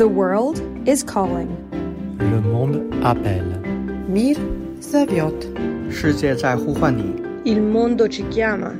[0.00, 1.50] The world is calling.
[2.18, 3.60] Le monde appelle.
[4.08, 4.34] Mir
[4.80, 5.46] zaviot.
[5.90, 7.04] 世界在呼唤你。
[7.44, 8.72] Il mondo ci chiama.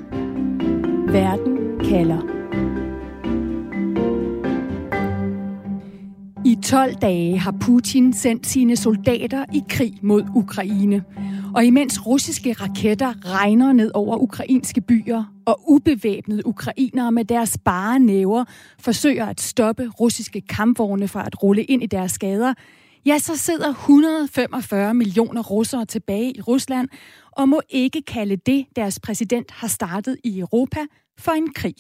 [1.09, 2.23] Verden kalder.
[6.43, 11.05] I 12 dage har Putin sendt sine soldater i krig mod Ukraine.
[11.55, 17.99] Og imens russiske raketter regner ned over ukrainske byer, og ubevæbnede ukrainere med deres bare
[17.99, 18.45] næver
[18.79, 22.55] forsøger at stoppe russiske kampvogne fra at rulle ind i deres gader,
[23.07, 26.89] ja, så sidder 145 millioner russere tilbage i Rusland
[27.33, 30.81] og må ikke kalde det, deres præsident har startet i Europa,
[31.19, 31.77] for en krig.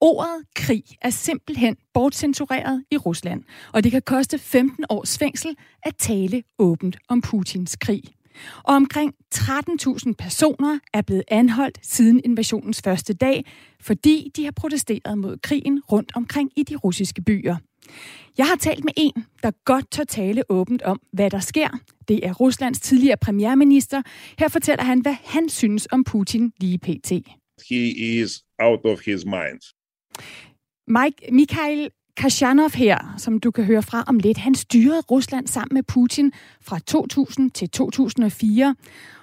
[0.00, 3.42] Ordet krig er simpelthen bortcensureret i Rusland,
[3.72, 8.02] og det kan koste 15 års fængsel at tale åbent om Putins krig.
[8.64, 13.44] Og omkring 13.000 personer er blevet anholdt siden invasionens første dag,
[13.80, 17.56] fordi de har protesteret mod krigen rundt omkring i de russiske byer.
[18.38, 21.68] Jeg har talt med en, der godt tør tale åbent om, hvad der sker.
[22.08, 24.02] Det er Ruslands tidligere premierminister.
[24.38, 27.12] Her fortæller han, hvad han synes om Putin lige pt.
[27.68, 27.88] He
[28.20, 29.60] is out of his mind.
[30.88, 35.74] Mike, Mikhail Kashanov her, som du kan høre fra om lidt, han styrede Rusland sammen
[35.74, 38.74] med Putin fra 2000 til 2004.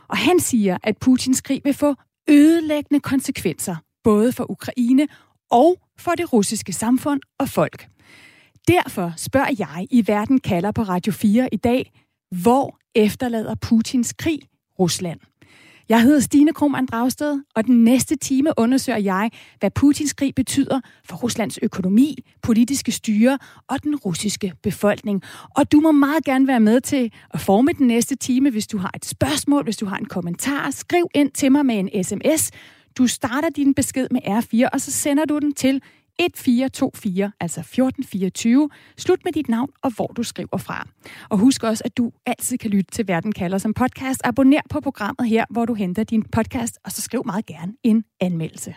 [0.08, 1.96] Og han siger, at Putins krig vil få
[2.30, 5.08] ødelæggende konsekvenser, både for Ukraine
[5.52, 7.88] og for det russiske samfund og folk.
[8.68, 11.92] Derfor spørger jeg i Verden kalder på Radio 4 i dag,
[12.42, 14.40] hvor efterlader Putins krig
[14.80, 15.20] Rusland?
[15.90, 20.80] Jeg hedder Stine Krohmann Dragsted, og den næste time undersøger jeg, hvad Putins krig betyder
[21.06, 25.22] for Ruslands økonomi, politiske styre og den russiske befolkning.
[25.56, 28.78] Og du må meget gerne være med til at forme den næste time, hvis du
[28.78, 30.72] har et spørgsmål, hvis du har en kommentar.
[30.72, 32.52] Skriv ind til mig med en sms.
[32.98, 35.82] Du starter din besked med R4, og så sender du den til
[36.20, 38.70] 1424, altså 1424.
[38.98, 40.88] Slut med dit navn og hvor du skriver fra.
[41.30, 44.22] Og husk også, at du altid kan lytte til Verden kalder som podcast.
[44.24, 48.04] Abonner på programmet her, hvor du henter din podcast, og så skriv meget gerne en
[48.20, 48.76] anmeldelse.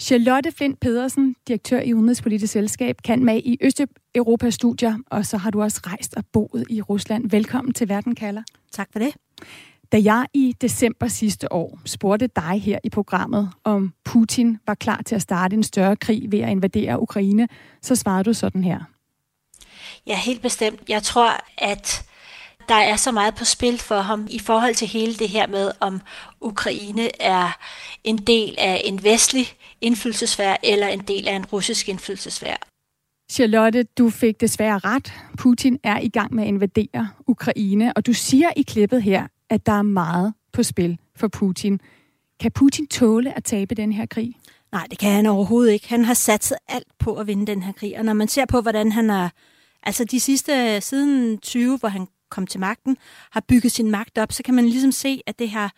[0.00, 5.50] Charlotte Flint Pedersen, direktør i Udenrigspolitisk Selskab, kan med i Østeuropas studier, og så har
[5.50, 7.30] du også rejst og boet i Rusland.
[7.30, 8.42] Velkommen til Verden kalder.
[8.72, 9.14] Tak for det.
[9.92, 15.02] Da jeg i december sidste år spurgte dig her i programmet, om Putin var klar
[15.06, 17.48] til at starte en større krig ved at invadere Ukraine,
[17.82, 18.80] så svarede du sådan her.
[20.06, 20.80] Ja, helt bestemt.
[20.88, 22.04] Jeg tror, at
[22.68, 25.70] der er så meget på spil for ham i forhold til hele det her med,
[25.80, 26.00] om
[26.40, 27.58] Ukraine er
[28.04, 29.46] en del af en vestlig
[29.80, 32.58] indflydelsesfærd eller en del af en russisk indflydelsesfærd.
[33.32, 35.12] Charlotte, du fik desværre ret.
[35.38, 39.66] Putin er i gang med at invadere Ukraine, og du siger i klippet her, at
[39.66, 41.80] der er meget på spil for Putin.
[42.40, 44.34] Kan Putin tåle at tabe den her krig?
[44.72, 45.88] Nej, det kan han overhovedet ikke.
[45.88, 48.60] Han har satset alt på at vinde den her krig, og når man ser på,
[48.60, 49.32] hvordan han har,
[49.82, 52.96] altså de sidste, siden 20, hvor han kom til magten,
[53.30, 55.68] har bygget sin magt op, så kan man ligesom se, at det her,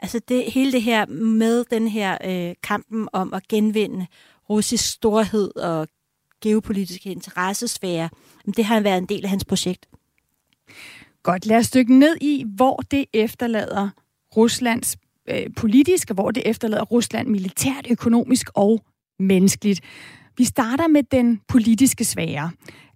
[0.00, 4.06] altså det, hele det her med den her øh, kampen om at genvinde
[4.50, 5.88] russisk storhed og
[6.42, 8.08] geopolitiske interessesfære,
[8.56, 9.88] det har været en del af hans projekt.
[11.26, 13.88] Godt, lad os dykke ned i, hvor det efterlader
[14.36, 14.96] Ruslands
[15.28, 18.84] øh, politisk, og hvor det efterlader Rusland militært, økonomisk og
[19.18, 19.80] menneskeligt.
[20.38, 22.50] Vi starter med den politiske sfære,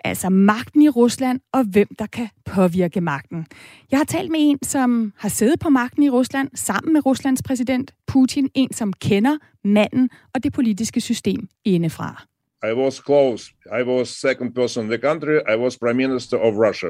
[0.04, 3.46] altså magten i Rusland og hvem der kan påvirke magten.
[3.90, 7.42] Jeg har talt med en, som har siddet på magten i Rusland sammen med Ruslands
[7.42, 12.24] præsident Putin, en som kender manden og det politiske system indefra.
[12.70, 13.52] I was close.
[13.80, 15.36] I was second person in the country.
[15.54, 16.88] I was prime minister of Russia.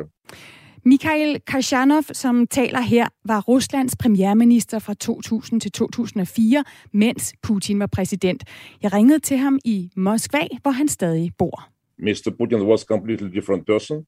[0.84, 7.86] Mikhail Kashanov, som taler her, var Ruslands premierminister fra 2000 til 2004, mens Putin var
[7.86, 8.44] præsident.
[8.82, 11.68] Jeg ringede til ham i Moskva, hvor han stadig bor.
[11.98, 12.30] Mr.
[12.38, 14.06] Putin was a completely different person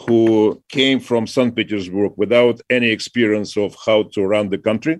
[0.00, 1.54] who came from St.
[1.56, 4.96] Petersburg without any experience of how to run the country.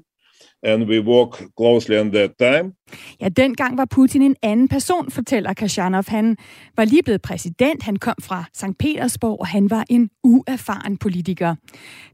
[0.65, 2.73] And we walk closely on that time.
[3.21, 6.05] Ja, dengang var Putin en anden person, fortæller Kashanov.
[6.09, 6.37] Han
[6.77, 8.79] var lige blevet præsident, han kom fra St.
[8.79, 11.55] Petersborg, og han var en uerfaren politiker.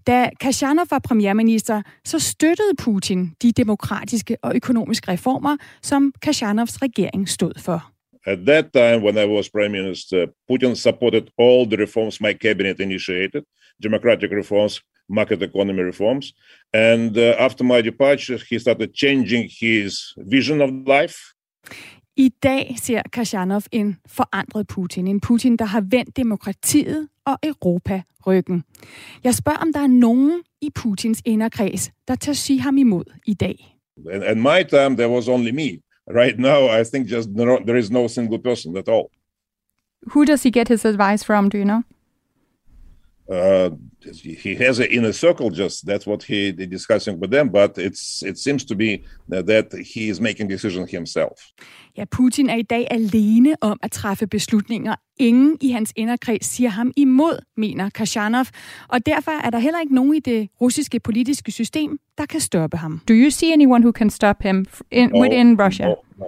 [0.06, 7.28] Da Kashanov var premierminister, så støttede Putin de demokratiske og økonomiske reformer, som Kashanovs regering
[7.28, 7.92] stod for.
[8.26, 12.80] At that time, when I was prime minister, Putin supported all the reforms my cabinet
[12.80, 13.42] initiated,
[13.82, 16.34] democratic reforms, market economy reforms.
[16.74, 21.16] And uh, after my departure, he started changing his vision of life.
[22.16, 25.06] I dag ser Kashanov en forandret Putin.
[25.06, 28.64] En Putin, der har vendt demokratiet og Europa ryggen.
[29.24, 33.34] Jeg spørger, om der er nogen i Putins inderkreds, der tør sige ham imod i
[33.34, 33.76] dag.
[34.12, 35.80] And at my time, there was only me.
[36.12, 39.10] right now, I think just no, there is no single person at all.
[40.12, 41.48] Who does he get his advice from?
[41.48, 41.82] Do you know?
[43.30, 43.70] Uh,
[44.42, 45.50] he has an inner circle.
[45.50, 47.48] Just that's what he is discussing with them.
[47.48, 51.38] But it's it seems to be that he is making decision himself.
[51.96, 54.94] Ja, Putin er i dag alene om at træffe beslutninger.
[55.16, 58.46] Ingen i hans inderkreds siger ham imod, mener Kashanov.
[58.88, 62.76] Og derfor er der heller ikke nogen i det russiske politiske system, der kan stoppe
[62.76, 63.00] ham.
[63.08, 65.86] Do you see anyone who can stop him in, no, within Russia?
[65.86, 66.26] No,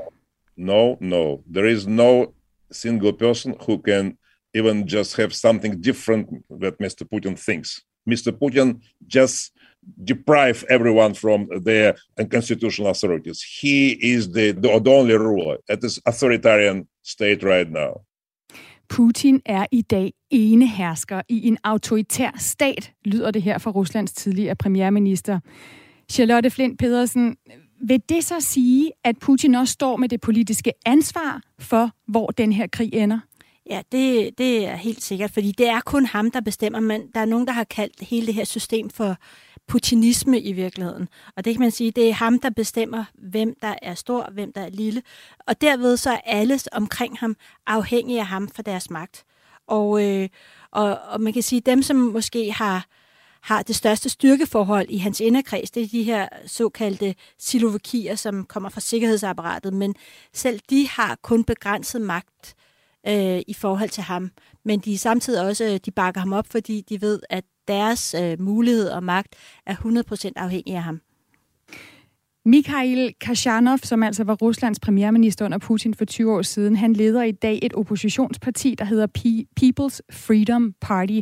[0.56, 1.40] no, no.
[1.54, 2.26] There is no
[2.72, 4.16] single person who can
[4.54, 6.28] even just have something different
[6.60, 7.04] that Mr.
[7.04, 7.82] Putin thinks.
[8.06, 8.32] Mr.
[8.32, 9.52] Putin just
[10.04, 11.94] deprive everyone from their
[12.30, 13.42] constitutional authorities.
[13.60, 18.00] He is the, the, the only ruler at this authoritarian state right now.
[18.88, 24.54] Putin er i dag enehersker i en autoritær stat, lyder det her fra Ruslands tidligere
[24.54, 25.40] premierminister.
[26.10, 27.36] Charlotte Flint Pedersen,
[27.88, 32.52] vil det så sige, at Putin også står med det politiske ansvar for, hvor den
[32.52, 33.18] her krig ender?
[33.70, 37.20] Ja, det, det er helt sikkert, fordi det er kun ham, der bestemmer, men der
[37.20, 39.16] er nogen, der har kaldt hele det her system for
[39.68, 41.08] putinisme i virkeligheden.
[41.36, 44.52] Og det kan man sige, det er ham, der bestemmer, hvem der er stor, hvem
[44.52, 45.02] der er lille.
[45.46, 47.36] Og derved så er alle omkring ham
[47.66, 49.24] afhængige af ham for deres magt.
[49.66, 50.28] Og, øh,
[50.70, 52.86] og, og man kan sige, dem, som måske har,
[53.42, 58.68] har det største styrkeforhold i hans inderkreds, det er de her såkaldte silovakier, som kommer
[58.68, 59.94] fra sikkerhedsapparatet, men
[60.32, 62.54] selv de har kun begrænset magt
[63.08, 64.30] øh, i forhold til ham.
[64.64, 68.88] Men de samtidig også, de bakker ham op, fordi de ved, at deres øh, mulighed
[68.88, 69.34] og magt
[69.66, 71.00] er 100% afhængig af ham.
[72.44, 77.22] Mikhail Kashanov, som altså var Ruslands premierminister under Putin for 20 år siden, han leder
[77.22, 79.06] i dag et oppositionsparti, der hedder
[79.60, 81.20] People's Freedom Party.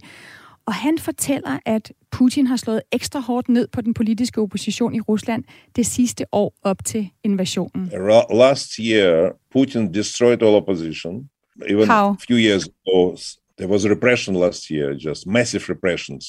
[0.67, 5.01] Og han fortæller, at Putin har slået ekstra hårdt ned på den politiske opposition i
[5.01, 5.45] Rusland
[5.77, 7.91] det sidste år op til invasionen.
[8.35, 11.29] Last year, Putin destroyed all opposition.
[11.71, 12.11] Even How?
[12.11, 13.17] a few years ago,
[13.59, 16.25] there was repression last year, just massive repressions.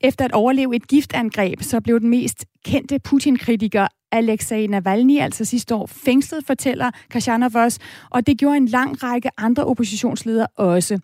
[0.00, 5.74] Efter at overleve et giftangreb, så blev den mest kendte Putin-kritiker Alexei Navalny altså sidste
[5.74, 7.80] år fængslet, fortæller Kashanov også,
[8.10, 10.98] og det gjorde en lang række andre oppositionsledere også.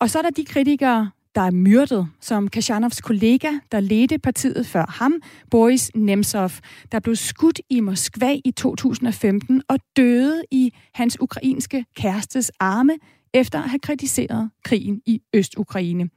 [0.00, 4.66] Og så er der de kritikere, der er myrdet, som Kashanovs kollega, der ledte partiet
[4.66, 5.14] før ham,
[5.50, 6.50] Boris Nemtsov,
[6.92, 12.92] der blev skudt i Moskva i 2015 og døde i hans ukrainske kærestes arme
[13.38, 16.08] efter at have kritiseret krigen i Øst-Ukraine.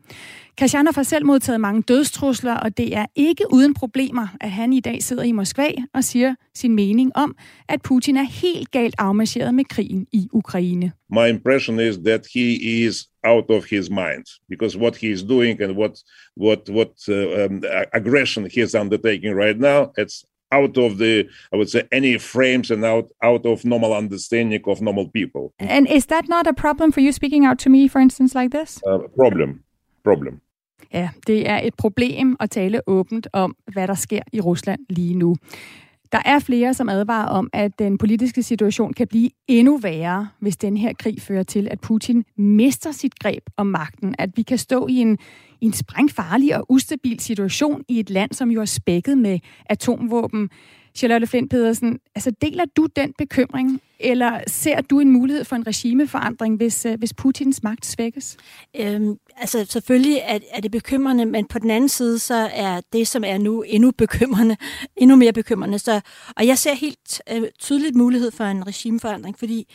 [0.58, 4.80] Kasjanov har selv modtaget mange dødstrusler, og det er ikke uden problemer, at han i
[4.80, 7.36] dag sidder i Moskva og siger sin mening om,
[7.70, 10.92] at Putin er helt galt afmarcheret med krigen i Ukraine.
[11.10, 12.54] My impression is that he
[12.86, 15.96] is out of his mind because what he is doing and what
[16.38, 17.64] what what uh, um,
[17.94, 22.72] aggression he is undertaking right now it's out of the i would say any frames
[22.72, 25.54] and out out of normal understanding of normal people.
[25.60, 28.58] And is that not a problem for you speaking out to me for instance like
[28.58, 28.80] this?
[28.88, 29.64] Uh, problem.
[30.04, 30.42] Problem.
[30.94, 35.16] Ja, det er et problem at tale åbent om, hvad der sker i Rusland lige
[35.16, 35.36] nu.
[36.12, 40.58] Der er flere, som advarer om, at den politiske situation kan blive endnu værre, hvis
[40.58, 44.16] den her krig fører til, at Putin mister sit greb om magten.
[44.20, 45.18] At vi kan stå i en,
[45.62, 50.50] i en sprængfarlig og ustabil situation i et land, som jo er spækket med atomvåben.
[50.96, 55.68] Charlotte Flint Pedersen, altså deler du den bekymring, eller ser du en mulighed for en
[55.68, 58.38] regimeforandring, hvis, øh, hvis Putins magt svækkes?
[58.76, 63.08] Øhm, altså selvfølgelig er, er det bekymrende, men på den anden side, så er det,
[63.08, 64.58] som er nu endnu bekymrende,
[65.02, 65.80] endnu mere bekymrende.
[65.80, 66.02] Så,
[66.36, 69.68] og jeg ser helt øh, tydeligt mulighed for en regimeforandring, fordi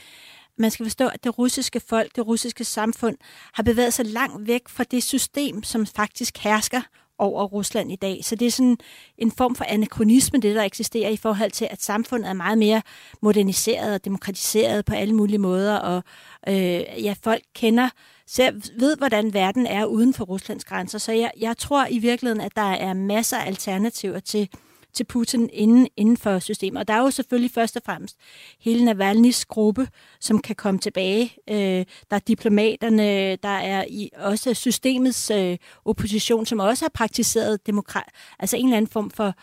[0.59, 3.17] man skal forstå, at det russiske folk, det russiske samfund,
[3.55, 6.81] har bevæget sig langt væk fra det system, som faktisk hersker
[7.19, 8.25] over Rusland i dag.
[8.25, 8.79] Så det er sådan
[9.19, 12.83] en form for anachronisme, det der eksisterer i forhold til, at samfundet er meget mere
[13.23, 16.03] moderniseret og demokratiseret på alle mulige måder, og
[16.49, 17.89] øh, ja, folk kender,
[18.27, 20.99] ser, ved, hvordan verden er uden for Ruslands grænser.
[20.99, 24.49] Så jeg, jeg tror i virkeligheden, at der er masser af alternativer til
[24.97, 26.81] til Putin inden, inden for systemet.
[26.81, 28.17] Og der er jo selvfølgelig først og fremmest
[28.61, 29.89] hele Navalny's gruppe,
[30.21, 31.33] som kan komme tilbage.
[31.51, 37.67] Øh, der er diplomaterne, der er i, også systemets øh, opposition, som også har praktiseret
[37.67, 39.35] demokrat, altså en eller anden form for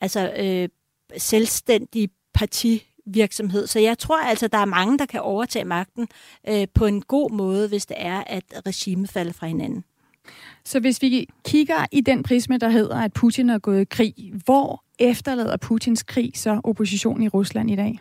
[0.00, 0.68] altså, øh,
[1.16, 3.66] selvstændig parti virksomhed.
[3.66, 6.08] Så jeg tror altså, der er mange, der kan overtage magten
[6.48, 9.84] øh, på en god måde, hvis det er, at regimet falder fra hinanden.
[10.64, 14.14] Så hvis vi kigger i den prisme, der hedder, at Putin er gået i krig,
[14.44, 17.98] hvor efterlader Putins krig så oppositionen i Rusland i dag?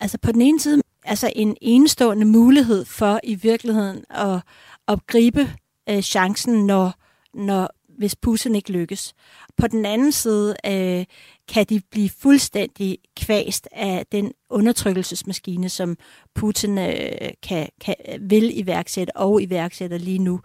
[0.00, 4.40] Altså på den ene side, altså en enestående mulighed for i virkeligheden at,
[4.88, 5.50] at gribe
[5.88, 6.94] øh, chancen, når,
[7.34, 9.14] når hvis Putin ikke lykkes.
[9.56, 11.04] På den anden side øh,
[11.50, 15.96] kan de blive fuldstændig kvæst af den undertrykkelsesmaskine, som
[16.34, 20.40] Putin øh, kan, kan, vil iværksætte og iværksætter lige nu.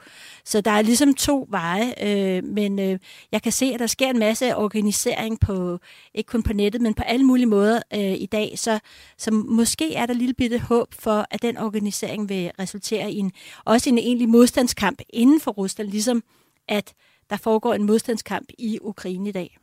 [0.46, 3.00] Så der er ligesom to veje, øh, men øh,
[3.32, 5.80] jeg kan se, at der sker en masse organisering på,
[6.14, 8.80] ikke kun på nettet, men på alle mulige måder øh, i dag, så,
[9.18, 13.32] så måske er der lille bitte håb for, at den organisering vil resultere i en,
[13.66, 16.24] også en egentlig modstandskamp inden for Rusland, ligesom
[16.68, 16.94] at
[17.30, 19.58] der foregår en modstandskamp i Ukraine i dag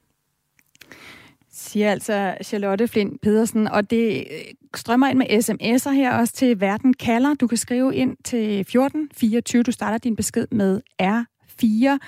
[1.52, 6.60] siger altså Charlotte Flint Pedersen, og det øh, strømmer ind med sms'er her også til
[6.60, 7.34] Verden kalder.
[7.34, 9.62] Du kan skrive ind til 1424.
[9.62, 11.98] Du starter din besked med R4.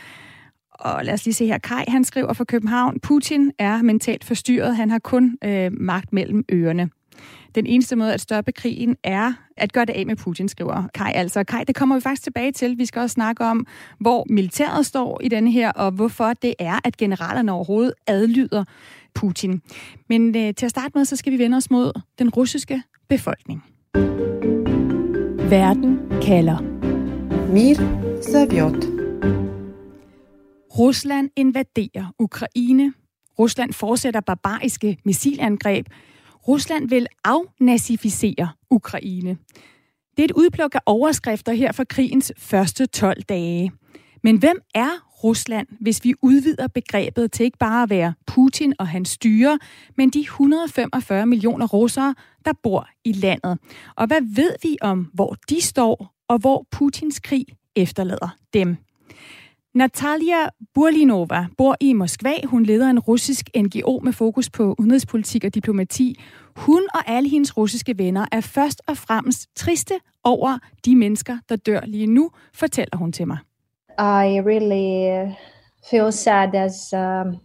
[0.71, 1.59] Og lad os lige se her.
[1.59, 3.01] Kai, han skriver fra København.
[3.01, 4.77] Putin er mentalt forstyrret.
[4.77, 6.91] Han har kun øh, magt mellem ørerne.
[7.55, 11.13] Den eneste måde at stoppe krigen er at gøre det af med Putin, skriver Kai.
[11.15, 12.79] Altså, Kai, det kommer vi faktisk tilbage til.
[12.79, 13.67] Vi skal også snakke om,
[14.01, 18.65] hvor militæret står i den her, og hvorfor det er, at generalerne overhovedet adlyder
[19.15, 19.63] Putin.
[20.09, 23.65] Men øh, til at starte med, så skal vi vende os mod den russiske befolkning.
[25.51, 26.59] Verden kalder.
[27.53, 27.77] Mir
[28.23, 28.85] Zavjot.
[30.79, 32.93] Rusland invaderer Ukraine.
[33.39, 35.87] Rusland fortsætter barbariske missilangreb.
[36.49, 39.39] Rusland vil afnazificere Ukraine.
[40.17, 43.73] Det er et udpluk af overskrifter her fra krigens første 12 dage.
[44.23, 44.91] Men hvem er
[45.25, 49.59] Rusland, hvis vi udvider begrebet til ikke bare at være Putin og hans styre,
[49.97, 53.59] men de 145 millioner russere, der bor i landet?
[53.97, 57.47] Og hvad ved vi om, hvor de står, og hvor Putins krig
[57.77, 58.77] efterlader dem?
[59.75, 62.47] Natalia Burlinova bor i Moskva.
[62.47, 66.21] Hun leder en russisk NGO med fokus på udenrigspolitik og diplomati.
[66.57, 71.57] Hun og alle hendes russiske venner er først og fremmest triste over de mennesker, der
[71.57, 73.39] dør lige nu, fortæller hun til mig.
[73.99, 75.33] I really
[75.91, 77.37] feel sad as um,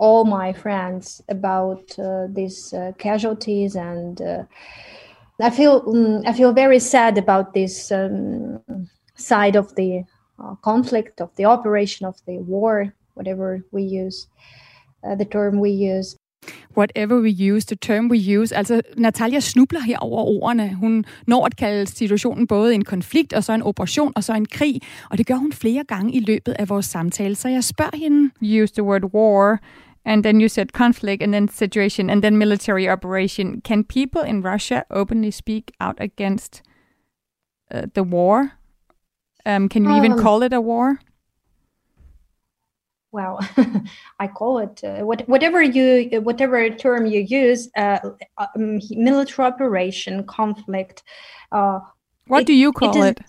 [0.00, 4.44] all my friends about uh, these uh, casualties, and uh,
[5.46, 10.04] I feel um, I feel very sad about this um, side of the
[10.40, 14.28] uh, conflict, of the operation, of the war, whatever we use,
[15.04, 16.16] uh, the term we use.
[16.74, 18.52] whatever we use, the term we use.
[18.52, 20.74] Altså, Natalia snubler her over ordene.
[20.74, 24.46] Hun når at kalde situationen både en konflikt, og så en operation, og så en
[24.46, 24.80] krig.
[25.10, 27.34] Og det gør hun flere gange i løbet af vores samtale.
[27.34, 28.30] Så jeg spørger hende...
[28.62, 29.58] Use the word war,
[30.04, 33.60] and then you said conflict, and then situation, and then military operation.
[33.60, 36.62] Can people in Russia openly speak out against
[37.74, 38.59] uh, the war?
[39.46, 40.98] Um, can you um, even call it a war?
[43.12, 43.40] well
[44.20, 47.98] i call it uh, what, whatever you whatever term you use uh,
[48.38, 51.02] um, military operation conflict
[51.52, 51.80] uh,
[52.26, 53.20] what it, do you call it,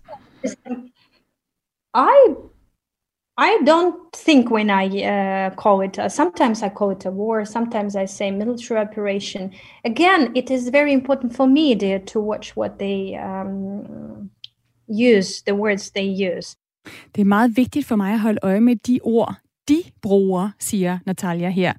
[0.44, 0.92] is, it?
[1.94, 2.36] i
[3.38, 7.44] i don't think when i uh, call it uh, sometimes i call it a war
[7.44, 9.52] sometimes i say military operation
[9.84, 14.30] again it is very important for media to watch what they um,
[14.92, 16.58] use the words they use
[17.16, 19.36] Det er meget vigtigt for mig at holde øje med de ord,
[19.70, 21.74] de bruger, siger Natalia her.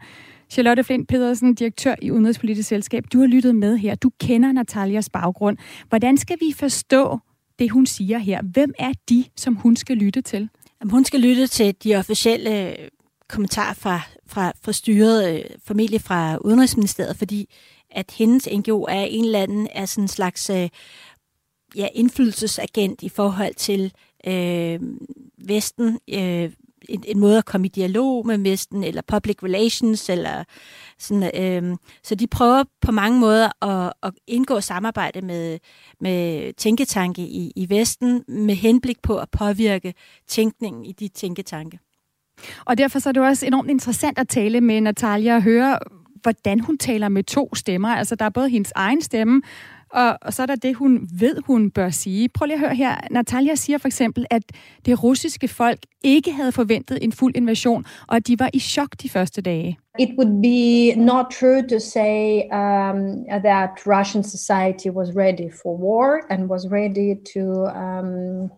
[0.50, 3.04] Charlotte Flint Pedersen, direktør i Udenrigspolitisk Selskab.
[3.12, 3.95] Du har lyttet med her.
[3.95, 5.57] Du kender Natalias baggrund.
[5.88, 7.19] Hvordan skal vi forstå
[7.59, 8.42] det, hun siger her?
[8.42, 10.49] Hvem er de, som hun skal lytte til?
[10.90, 12.88] Hun skal lytte til de officielle øh,
[13.28, 17.54] kommentarer fra, fra, fra styret, øh, familie fra Udenrigsministeriet, fordi
[17.90, 20.69] at hendes NGO er en eller anden er sådan en slags øh,
[21.76, 23.92] ja, indflydelsesagent i forhold til
[24.26, 24.80] øh,
[25.46, 26.50] Vesten, øh,
[26.88, 30.44] en, en måde at komme i dialog med Vesten, eller public relations, eller
[30.98, 35.58] sådan, øh, så de prøver på mange måder at, at indgå samarbejde med,
[36.00, 39.94] med tænketanke i, i Vesten, med henblik på at påvirke
[40.28, 41.78] tænkningen i de tænketanke.
[42.64, 45.78] Og derfor så er det også enormt interessant at tale med Natalia og høre,
[46.22, 47.88] hvordan hun taler med to stemmer.
[47.88, 49.42] Altså, der er både hendes egen stemme,
[49.92, 52.28] og, og så er der det, hun ved, hun bør sige.
[52.28, 52.96] Prøv lige at høre her.
[53.11, 54.42] Natalia siger for eksempel, at
[54.87, 58.88] det russiske folk ikke havde forventet en fuld invasion, og at de var i chok
[59.02, 59.78] de første dage.
[59.99, 62.99] It would be not true to say um,
[63.49, 67.44] that Russian society was ready for war and was ready to
[67.84, 68.50] um,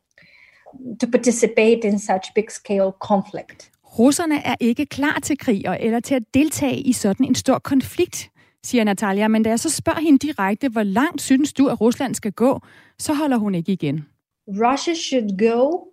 [1.00, 3.71] to participate in such big scale conflict.
[3.99, 8.31] Russerne er ikke klar til krig eller til at deltage i sådan en stor konflikt,
[8.64, 12.14] siger Natalia, men da jeg så spørger hende direkte, hvor langt synes du, at Rusland
[12.14, 12.61] skal gå,
[12.99, 14.06] så holder hun ikke igen.
[14.49, 15.90] Russia should go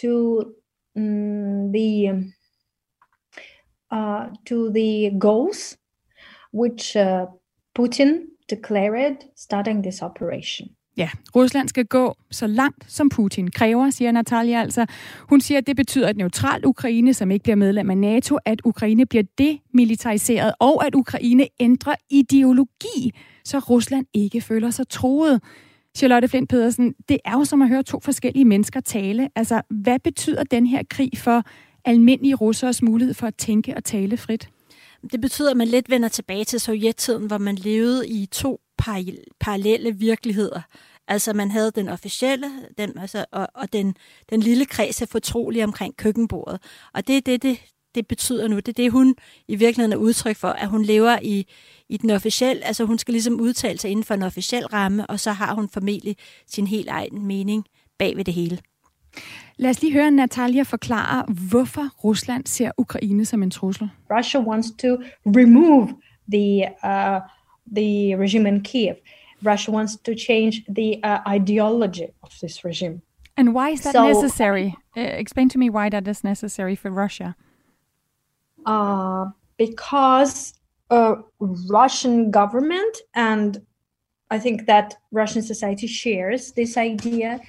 [0.00, 0.38] to
[0.96, 2.12] um, the
[3.92, 5.78] uh, to the goals
[6.54, 7.26] which uh,
[7.74, 8.10] Putin
[8.50, 10.68] declared starting this operation.
[10.96, 14.86] Ja, Rusland skal gå så langt, som Putin kræver, siger Natalia altså.
[15.28, 18.60] Hun siger, at det betyder et neutralt Ukraine, som ikke bliver medlem af NATO, at
[18.64, 23.12] Ukraine bliver demilitariseret, og at Ukraine ændrer ideologi,
[23.44, 25.40] så Rusland ikke føler sig troet.
[25.96, 29.28] Charlotte Flint Pedersen, det er jo som at høre to forskellige mennesker tale.
[29.36, 31.42] Altså, hvad betyder den her krig for
[31.84, 34.48] almindelige russers mulighed for at tænke og tale frit?
[35.12, 38.60] Det betyder, at man lidt vender tilbage til sovjettiden, hvor man levede i to
[39.40, 40.60] parallelle virkeligheder.
[41.08, 43.94] Altså man havde den officielle den, altså, og, og den,
[44.30, 46.60] den lille kreds af fortrolige omkring køkkenbordet.
[46.94, 47.58] Og det er det, det,
[47.94, 48.56] det betyder nu.
[48.56, 49.14] Det er det, hun
[49.48, 51.46] i virkeligheden er udtryk for, at hun lever i,
[51.88, 55.20] i den officielle, altså hun skal ligesom udtale sig inden for en officiel ramme, og
[55.20, 57.64] så har hun formentlig sin helt egen mening
[57.98, 58.58] bag ved det hele.
[59.56, 63.90] Lad os lige høre Natalia forklare, hvorfor Rusland ser Ukraine som en trussel.
[64.10, 64.88] Russia wants to
[65.26, 65.88] remove
[66.32, 67.20] the uh,
[67.72, 69.00] the regime in Kiev.
[69.42, 73.02] Russia wants to change the uh, ideology of this regime.
[73.36, 74.76] And why is that so, necessary?
[74.96, 77.34] Uh, explain to me why that is necessary for Russia.
[78.66, 79.26] Uh,
[79.56, 80.54] because
[80.90, 83.60] uh, Russian government and
[84.30, 87.40] I think that Russian society shares this idea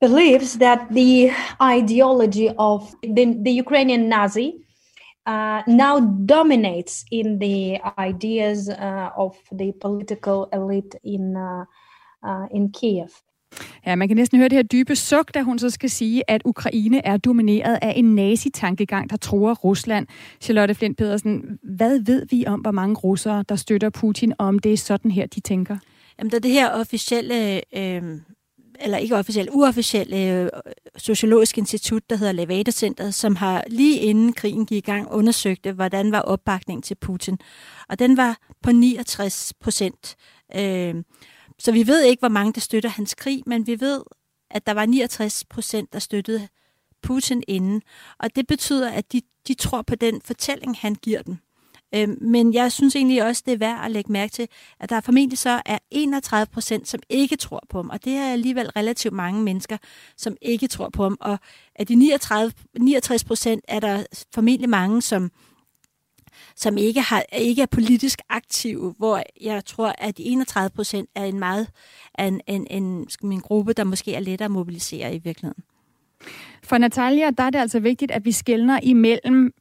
[0.00, 4.63] believes that the ideology of the, the Ukrainian Nazi
[5.26, 5.94] uh, now
[6.28, 11.64] dominates in the ideas uh, of the political elite in, uh,
[12.28, 13.08] uh, in Kiev.
[13.86, 16.42] Ja, man kan næsten høre det her dybe suk, da hun så skal sige, at
[16.44, 20.06] Ukraine er domineret af en nazi-tankegang, der tror Rusland.
[20.40, 24.58] Charlotte Flint Pedersen, hvad ved vi om, hvor mange russere, der støtter Putin, og om
[24.58, 25.76] det er sådan her, de tænker?
[26.18, 28.02] Jamen, da det her officielle øh,
[28.80, 30.48] eller ikke officielt, uofficielt øh,
[30.96, 35.72] sociologisk institut, der hedder Levada Center, som har lige inden krigen gik i gang undersøgte,
[35.72, 37.38] hvordan var opbakningen til Putin.
[37.88, 40.16] Og den var på 69 procent.
[40.56, 40.94] Øh,
[41.58, 44.02] så vi ved ikke, hvor mange der støtter hans krig, men vi ved,
[44.50, 46.48] at der var 69 procent, der støttede
[47.02, 47.82] Putin inden.
[48.18, 51.38] Og det betyder, at de, de tror på den fortælling, han giver dem.
[51.94, 54.48] Øhm, men jeg synes egentlig også, det er værd at lægge mærke til,
[54.80, 57.90] at der formentlig så er 31 procent, som ikke tror på ham.
[57.90, 59.76] Og det er alligevel relativt mange mennesker,
[60.16, 61.16] som ikke tror på ham.
[61.20, 61.38] Og
[61.76, 65.30] af de 39, 69 procent er der formentlig mange, som
[66.56, 71.24] som ikke, har, ikke er politisk aktive, hvor jeg tror, at de 31 procent er
[71.24, 71.68] en meget
[72.18, 75.62] en, en, en, en gruppe, der måske er lettere at mobilisere i virkeligheden.
[76.62, 79.52] For Natalia, der er det altså vigtigt, at vi skældner imellem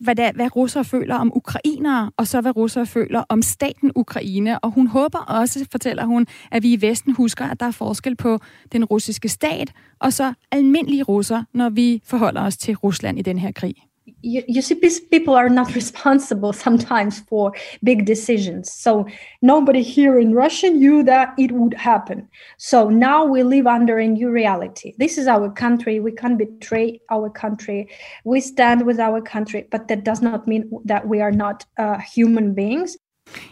[0.00, 4.58] hvad, der, hvad russere føler om ukrainere, og så hvad russere føler om staten Ukraine.
[4.58, 8.16] Og hun håber også, fortæller hun, at vi i Vesten husker, at der er forskel
[8.16, 8.38] på
[8.72, 13.38] den russiske stat og så almindelige russer, når vi forholder os til Rusland i den
[13.38, 13.74] her krig.
[14.22, 14.74] You, you see
[15.10, 18.72] people are not responsible sometimes for big decisions.
[18.72, 19.06] So
[19.42, 22.28] nobody here in russia knew that it would happen.
[22.58, 24.92] So now we live under a new reality.
[24.98, 26.00] This is our country.
[26.00, 27.88] We can't betray our country.
[28.24, 31.98] We stand with our country but that does not mean that we are not uh,
[32.16, 32.96] human beings.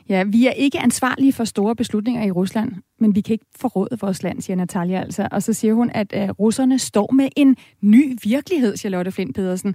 [0.08, 3.98] Ja, vi er ikke ansvarlige for store beslutninger i Rusland, men vi kan ikke forråde
[4.00, 5.28] vores land, siger Natalia altså.
[5.30, 9.74] Og så siger hun, at uh, russerne står med en ny virkelighed, Charlotte Flint Pedersen.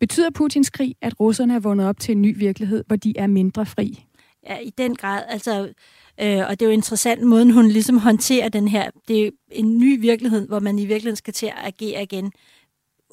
[0.00, 3.26] Betyder Putins krig, at russerne er vundet op til en ny virkelighed, hvor de er
[3.26, 4.04] mindre fri?
[4.46, 5.22] Ja, i den grad.
[5.28, 5.72] Altså,
[6.20, 8.90] øh, og det er jo interessant måden, hun ligesom håndterer den her.
[9.08, 12.32] Det er en ny virkelighed, hvor man i virkeligheden skal til at agere igen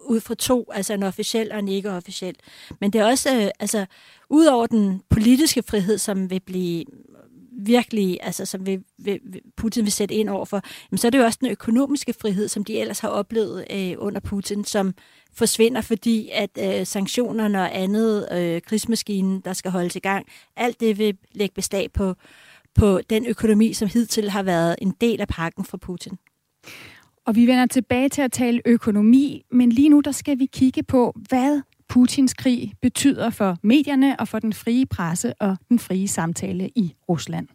[0.06, 2.36] ud fra to, altså en officiel og en ikke-officiel.
[2.82, 3.86] Men det er også, øh, altså,
[4.30, 6.86] ud over den politiske frihed, som vil blive
[7.58, 9.20] virkelig, altså som vil, vil,
[9.56, 12.48] Putin vil sætte ind over for, jamen, så er det jo også den økonomiske frihed,
[12.48, 14.94] som de ellers har oplevet øh, under Putin, som
[15.34, 20.80] forsvinder, fordi at øh, sanktionerne og andet, øh, krigsmaskinen, der skal holdes i gang, alt
[20.80, 22.16] det vil lægge beslag på,
[22.76, 26.18] på den økonomi, som hidtil har været en del af pakken for Putin.
[27.26, 30.84] Og vi vender tilbage til at tale økonomi, men lige nu der skal vi kigge
[30.84, 36.08] på, hvad Putins krig betyder for medierne og for den frie presse og den frie
[36.08, 37.48] samtale i Rusland.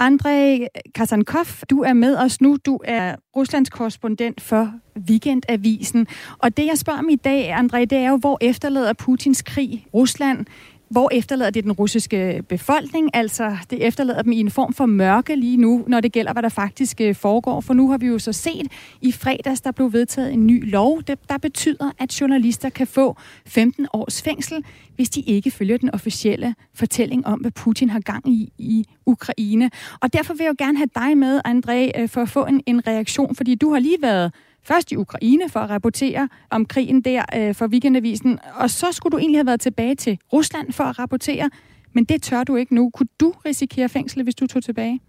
[0.00, 2.56] Andrej Kasankov, du er med os nu.
[2.66, 4.72] Du er Ruslands korrespondent for
[5.08, 6.06] Weekendavisen.
[6.38, 9.86] Og det, jeg spørger om i dag, Andrej, det er jo, hvor efterlader Putins krig
[9.94, 10.46] Rusland?
[10.90, 13.10] Hvor efterlader det den russiske øh, befolkning?
[13.14, 16.42] Altså, det efterlader dem i en form for mørke lige nu, når det gælder, hvad
[16.42, 17.60] der faktisk øh, foregår.
[17.60, 18.66] For nu har vi jo så set
[19.02, 23.86] i fredags, der blev vedtaget en ny lov, der betyder, at journalister kan få 15
[23.92, 24.64] års fængsel,
[24.96, 29.70] hvis de ikke følger den officielle fortælling om, hvad Putin har gang i i Ukraine.
[30.00, 32.62] Og derfor vil jeg jo gerne have dig med, André, øh, for at få en,
[32.66, 37.00] en reaktion, fordi du har lige været først i Ukraine for at rapportere om krigen
[37.00, 40.84] der øh, for Weekendavisen, og så skulle du egentlig have været tilbage til Rusland for
[40.84, 41.50] at rapportere,
[41.92, 42.90] men det tør du ikke nu.
[42.90, 45.00] Kunne du risikere fængsel, hvis du tog tilbage?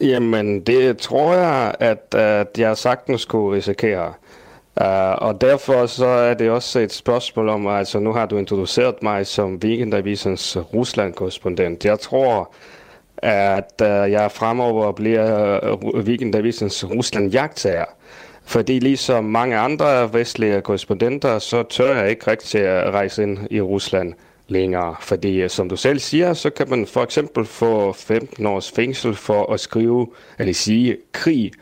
[0.00, 4.12] Jamen, det tror jeg, at, at jeg sagtens skulle risikere.
[4.80, 4.86] Uh,
[5.28, 9.26] og derfor så er det også et spørgsmål om, altså nu har du introduceret mig
[9.26, 11.84] som Weekendavisens Rusland-korrespondent.
[11.84, 12.54] Jeg tror,
[13.22, 17.84] at uh, jeg fremover bliver uh, Weekendavisens Rusland-jagtager.
[18.44, 23.60] Fordi ligesom mange andre vestlige korrespondenter, så tør jeg ikke rigtig at rejse ind i
[23.60, 24.12] Rusland
[24.48, 24.94] længere.
[25.00, 29.14] Fordi øh, som du selv siger, så kan man for eksempel få 15 års fængsel
[29.14, 30.06] for at skrive,
[30.38, 31.52] eller sige, krig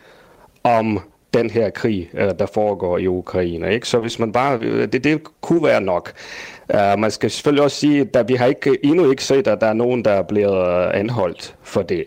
[0.64, 1.00] om
[1.34, 3.74] den her krig, der foregår i Ukraine.
[3.74, 3.88] Ikke?
[3.88, 6.12] Så hvis man bare, det, det kunne være nok.
[6.74, 9.66] Uh, man skal selvfølgelig også sige, at vi har ikke, endnu ikke set, at der
[9.66, 12.04] er nogen, der er blevet øh, anholdt for det.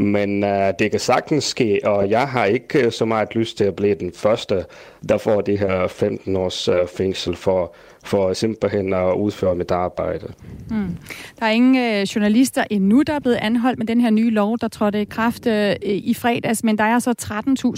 [0.00, 3.64] Men uh, det kan sagtens ske, og jeg har ikke øh, så meget lyst til
[3.64, 4.64] at blive den første,
[5.08, 7.74] der får det her 15 års uh, fængsel for
[8.06, 10.26] for simpelthen at udføre mit arbejde.
[10.70, 10.96] Mm.
[11.40, 14.58] Der er ingen øh, journalister endnu, der er blevet anholdt med den her nye lov,
[14.58, 17.14] der trådte i kraft øh, i fredags, men der er så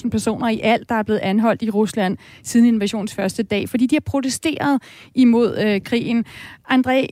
[0.04, 3.86] 13.000 personer i alt, der er blevet anholdt i Rusland siden invasions første dag, fordi
[3.86, 4.82] de har protesteret
[5.14, 6.24] imod øh, krigen.
[6.70, 7.06] André,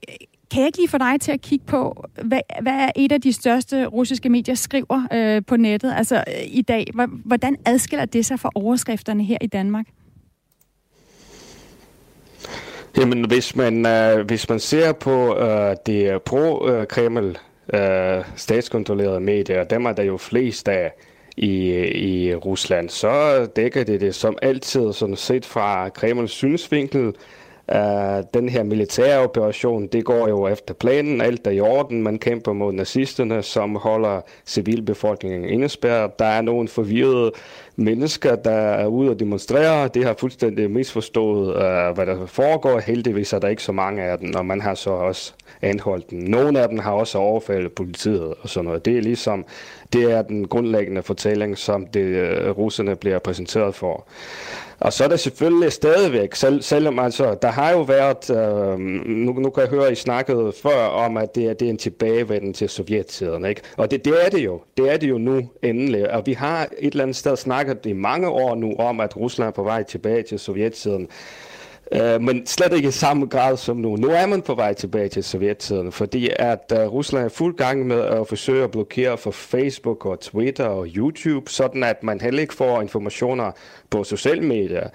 [0.51, 3.21] kan jeg ikke lige få dig til at kigge på, hvad, hvad er et af
[3.21, 6.87] de største russiske medier skriver øh, på nettet altså øh, i dag?
[7.25, 9.87] Hvordan adskiller det sig fra overskrifterne her i Danmark?
[12.97, 17.39] Jamen, hvis man, øh, hvis man ser på øh, de pro-Kreml
[17.75, 20.93] øh, statskontrollerede medier, dem er der jo flest af
[21.37, 21.49] i,
[21.81, 27.15] i Rusland, så dækker det det som altid sådan set fra Kremls synsvinkel,
[27.75, 32.19] Uh, den her militære operation, det går jo efter planen, alt er i orden, man
[32.19, 36.19] kæmper mod nazisterne, som holder civilbefolkningen indespærret.
[36.19, 37.33] Der er nogle forvirrede
[37.77, 39.89] mennesker, der er ude og demonstrere.
[39.89, 42.79] Det har fuldstændig misforstået, uh, hvad der foregår.
[42.79, 46.19] Heldigvis er der ikke så mange af dem, og man har så også anholdt dem.
[46.19, 48.85] Nogle af dem har også overfaldet politiet og sådan noget.
[48.85, 49.45] Det er ligesom,
[49.93, 54.07] det er den grundlæggende fortælling, som det, uh, russerne bliver præsenteret for.
[54.81, 59.33] Og så er der selvfølgelig stadigvæk, selv, selvom altså, der har jo været, øh, nu,
[59.33, 62.55] nu kan jeg høre, I snakkede før om, at det er, det er en tilbagevenden
[62.55, 63.61] til sovjettiden, ikke?
[63.77, 64.61] Og det, det er det jo.
[64.77, 66.11] Det er det jo nu endelig.
[66.11, 69.49] Og vi har et eller andet sted snakket i mange år nu om, at Rusland
[69.49, 71.09] er på vej tilbage til sovjettiden.
[71.93, 73.97] Øh, men slet ikke i samme grad som nu.
[73.97, 77.87] Nu er man på vej tilbage til sovjettiden, fordi at uh, Rusland er fuld gang
[77.87, 82.41] med at forsøge at blokere for Facebook og Twitter og YouTube, sådan at man heller
[82.41, 83.53] ikke får informationer
[83.91, 84.89] på sociale medier.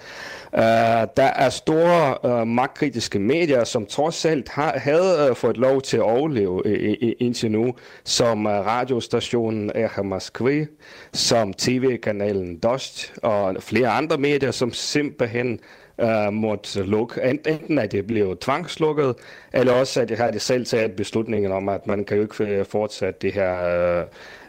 [0.52, 5.56] Uh, øh, der er store uh, magtkritiske medier, som trods alt har, havde uh, fået
[5.56, 7.74] lov til at overleve uh, uh, indtil nu,
[8.04, 10.64] som uh, radiostationen Echa Moskva,
[11.12, 15.60] som tv-kanalen Dost og flere andre medier, som simpelthen
[16.02, 17.22] øh, måtte lukke.
[17.22, 19.14] Enten at det blev tvangslukket,
[19.52, 22.44] eller også at jeg har det selv taget beslutningen om, at man kan jo ikke
[22.44, 23.64] øh, fortsætte det her
[23.98, 24.04] øh,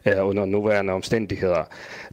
[0.06, 1.64] øh, under nuværende omstændigheder.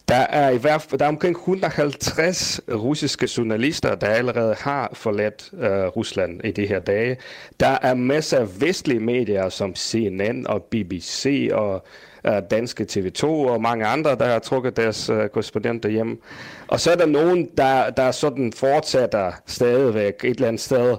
[0.09, 5.51] Der er, i hvert fald, der er omkring 150 russiske journalister, der allerede har forladt
[5.61, 7.17] øh, Rusland i de her dage.
[7.61, 11.85] Der er masser af vestlige medier som CNN og BBC og
[12.27, 16.23] Øh, danske TV2 og mange andre, der har trukket deres øh, korrespondenter hjem.
[16.69, 20.97] Og så er der nogen, der, der sådan fortsætter stadigvæk et eller andet sted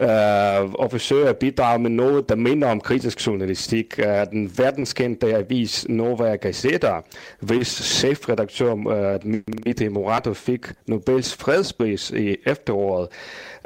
[0.00, 3.98] øh, og forsøger at bidrage med noget, der minder om kritisk journalistik.
[3.98, 7.00] Øh, den verdenskendte avis Nova Gazeta,
[7.40, 13.08] hvis chefredaktør øh, Dmitry Muratov fik Nobels fredspris i efteråret,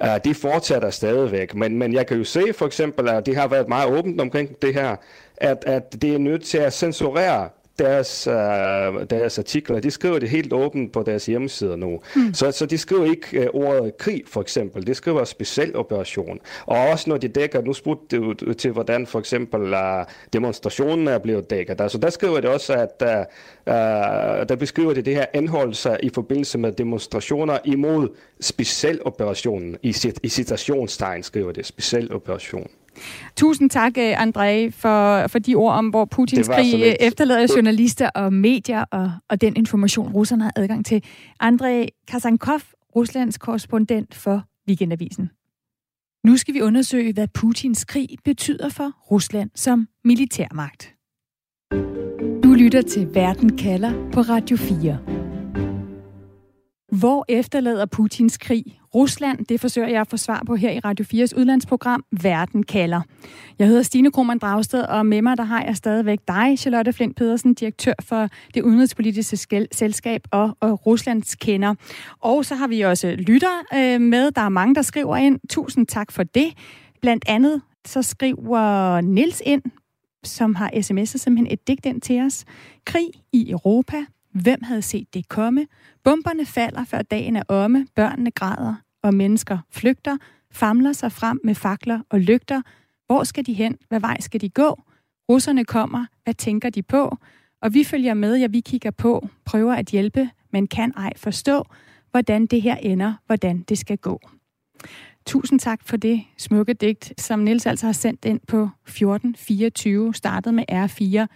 [0.02, 1.54] øh, de fortsætter stadigvæk.
[1.54, 4.62] Men, men jeg kan jo se for eksempel, at de har været meget åbent omkring
[4.62, 4.96] det her,
[5.36, 9.80] at, at det er nødt til at censurere deres, uh, deres artikler.
[9.80, 12.00] De skriver det helt åbent på deres hjemmesider nu.
[12.16, 12.34] Mm.
[12.34, 14.86] Så, så de skriver ikke uh, ordet krig, for eksempel.
[14.86, 16.40] De skriver speciel operation.
[16.66, 19.80] Og også når de dækker, nu spurgte du til, hvordan for eksempel uh,
[20.32, 21.80] demonstrationen er blevet dækket.
[21.80, 23.08] Altså der skriver det også, at uh,
[23.66, 28.08] uh, der beskriver det det her anholdelser i forbindelse med demonstrationer imod
[28.40, 29.76] speciel operationen.
[29.82, 32.70] I, i citationstegn skriver det speciel operation.
[33.36, 38.10] Tusind tak, øh, André, for, for de ord om, hvor Putins krig øh, efterlader journalister
[38.14, 41.04] og medier og, og den information, russerne har adgang til.
[41.42, 42.60] André Kasankov,
[42.96, 45.30] Ruslands korrespondent for Weekendavisen.
[46.24, 50.94] Nu skal vi undersøge, hvad Putins krig betyder for Rusland som militærmagt.
[52.44, 55.21] Du lytter til Verden kalder på Radio 4.
[56.98, 59.46] Hvor efterlader Putins krig Rusland?
[59.46, 63.00] Det forsøger jeg at få svar på her i Radio 4's udlandsprogram Verden kalder.
[63.58, 67.16] Jeg hedder Stine Krohmann Dragsted, og med mig der har jeg stadigvæk dig, Charlotte Flint
[67.16, 71.74] Pedersen, direktør for det udenrigspolitiske selskab og, og Ruslands kender.
[72.20, 74.30] Og så har vi også lytter øh, med.
[74.30, 75.40] Der er mange, der skriver ind.
[75.50, 76.52] Tusind tak for det.
[77.02, 79.62] Blandt andet så skriver Nils ind,
[80.24, 82.44] som har sms'et simpelthen et digt ind til os.
[82.86, 83.96] Krig i Europa.
[84.32, 85.66] Hvem havde set det komme?
[86.04, 87.86] Bomberne falder, før dagen er omme.
[87.94, 90.16] Børnene græder, og mennesker flygter,
[90.50, 92.62] famler sig frem med fakler og lygter.
[93.06, 93.78] Hvor skal de hen?
[93.88, 94.82] Hvad vej skal de gå?
[95.28, 96.06] Russerne kommer.
[96.24, 97.16] Hvad tænker de på?
[97.62, 101.64] Og vi følger med, ja, vi kigger på, prøver at hjælpe, men kan ej forstå,
[102.10, 104.20] hvordan det her ender, hvordan det skal gå.
[105.26, 110.54] Tusind tak for det smukke digt, som Nils altså har sendt ind på 1424, startet
[110.54, 111.26] med R4.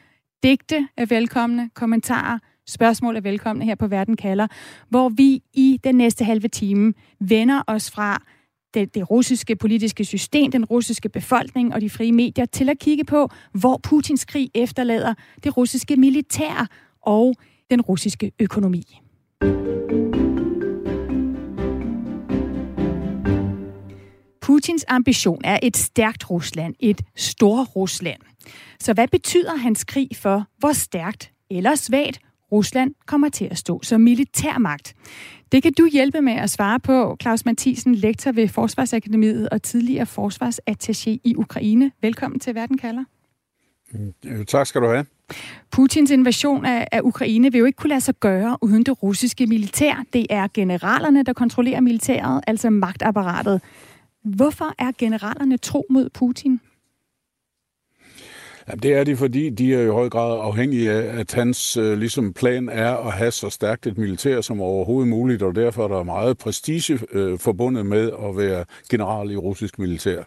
[0.42, 4.46] Digte er velkomne, kommentarer, spørgsmål er velkomne her på Verden kalder,
[4.88, 8.22] hvor vi i den næste halve time vender os fra
[8.74, 13.04] det, det russiske politiske system, den russiske befolkning og de frie medier til at kigge
[13.04, 16.68] på, hvor Putins krig efterlader det russiske militær
[17.02, 17.34] og
[17.70, 19.00] den russiske økonomi.
[24.40, 28.20] Putins ambition er et stærkt Rusland, et stor Rusland.
[28.80, 32.20] Så hvad betyder hans krig for, hvor stærkt eller svagt
[32.52, 34.94] Rusland kommer til at stå som militærmagt?
[35.52, 40.06] Det kan du hjælpe med at svare på, Claus Mathisen, lektor ved Forsvarsakademiet og tidligere
[40.18, 41.92] forsvarsattaché i Ukraine.
[42.02, 43.04] Velkommen til Verden kalder.
[43.92, 45.06] Mm, tak skal du have.
[45.70, 49.46] Putins invasion af, af Ukraine vil jo ikke kunne lade sig gøre uden det russiske
[49.46, 50.04] militær.
[50.12, 53.60] Det er generalerne, der kontrollerer militæret, altså magtapparatet.
[54.24, 56.60] Hvorfor er generalerne tro mod Putin?
[58.68, 61.98] Jamen, det er de, fordi de er i høj grad afhængige af, at hans øh,
[61.98, 65.88] ligesom plan er at have så stærkt et militær som overhovedet muligt, og derfor er
[65.88, 70.22] der meget prestige øh, forbundet med at være general i russisk militær.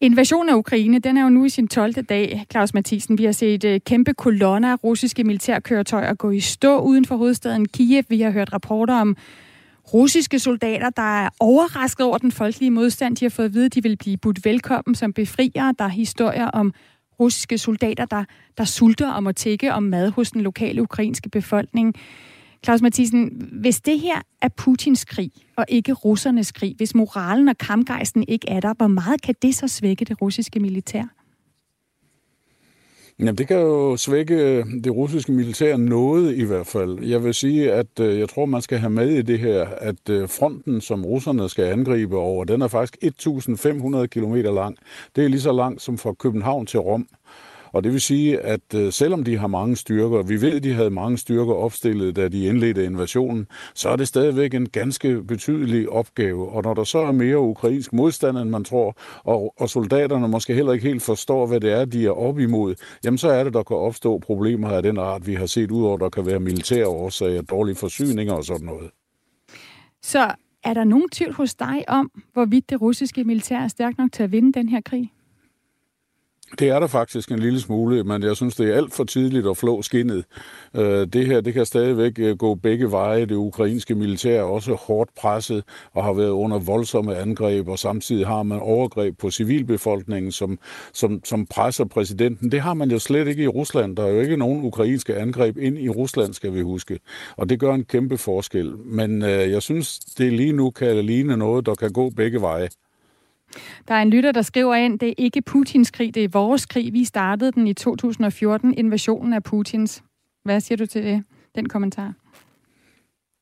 [0.00, 1.92] Invasionen af Ukraine, den er jo nu i sin 12.
[1.92, 3.18] dag, Claus Mathisen.
[3.18, 7.68] Vi har set uh, kæmpe kolonner af russiske militærkøretøjer gå i stå uden for hovedstaden
[7.68, 8.04] Kiev.
[8.08, 9.16] Vi har hørt rapporter om
[9.92, 13.16] russiske soldater, der er overrasket over den folkelige modstand.
[13.16, 15.74] De har fået at vide, at de vil blive budt velkommen som befriere.
[15.78, 16.72] Der er historier om
[17.20, 18.24] russiske soldater, der,
[18.58, 21.94] der sulter og må tække om mad hos den lokale ukrainske befolkning.
[22.64, 27.58] Claus Mathisen, hvis det her er Putins krig, og ikke russernes krig, hvis moralen og
[27.58, 31.23] kampgejsten ikke er der, hvor meget kan det så svække det russiske militær?
[33.18, 37.04] Jamen, det kan jo svække øh, det russiske militær noget i hvert fald.
[37.04, 40.08] Jeg vil sige, at øh, jeg tror, man skal have med i det her, at
[40.10, 44.76] øh, fronten, som russerne skal angribe over, den er faktisk 1.500 km lang.
[45.16, 47.06] Det er lige så langt som fra København til Rom.
[47.74, 50.90] Og det vil sige, at øh, selvom de har mange styrker, vi ved, de havde
[50.90, 56.48] mange styrker opstillet, da de indledte invasionen, så er det stadigvæk en ganske betydelig opgave.
[56.48, 60.54] Og når der så er mere ukrainsk modstand, end man tror, og, og soldaterne måske
[60.54, 63.54] heller ikke helt forstår, hvad det er, de er op imod, jamen så er det,
[63.54, 66.40] der kan opstå problemer af den art, vi har set ud over, der kan være
[66.40, 68.90] militære årsager, dårlige forsyninger og sådan noget.
[70.02, 70.34] Så
[70.64, 74.22] er der nogen tvivl hos dig om, hvorvidt det russiske militær er stærkt nok til
[74.22, 75.10] at vinde den her krig?
[76.58, 79.46] Det er der faktisk en lille smule, men jeg synes, det er alt for tidligt
[79.46, 80.24] at flå skinnet.
[80.76, 83.20] Øh, det her det kan stadigvæk øh, gå begge veje.
[83.20, 88.26] Det ukrainske militær er også hårdt presset og har været under voldsomme angreb, og samtidig
[88.26, 90.58] har man overgreb på civilbefolkningen, som,
[90.92, 92.52] som, som presser præsidenten.
[92.52, 93.96] Det har man jo slet ikke i Rusland.
[93.96, 96.98] Der er jo ikke nogen ukrainske angreb ind i Rusland, skal vi huske.
[97.36, 98.72] Og det gør en kæmpe forskel.
[98.84, 102.68] Men øh, jeg synes, det lige nu kan ligne noget, der kan gå begge veje.
[103.88, 106.66] Der er en lytter, der skriver ind, det er ikke Putins krig, det er vores
[106.66, 106.92] krig.
[106.92, 110.02] Vi startede den i 2014, invasionen af Putins.
[110.44, 112.14] Hvad siger du til det, den kommentar?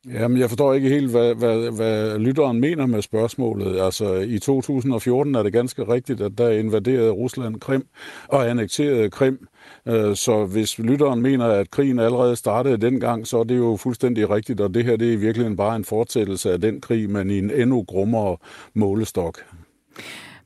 [0.07, 3.81] Jamen, jeg forstår ikke helt, hvad, hvad, hvad lytteren mener med spørgsmålet.
[3.81, 7.87] Altså, i 2014 er det ganske rigtigt, at der invaderede Rusland Krim
[8.29, 9.47] og annekterede Krim.
[9.88, 14.31] Øh, så hvis lytteren mener, at krigen allerede startede dengang, så er det jo fuldstændig
[14.31, 17.31] rigtigt, og det her det er i virkeligheden bare en fortsættelse af den krig, men
[17.31, 18.37] i en endnu grummere
[18.75, 19.38] målestok.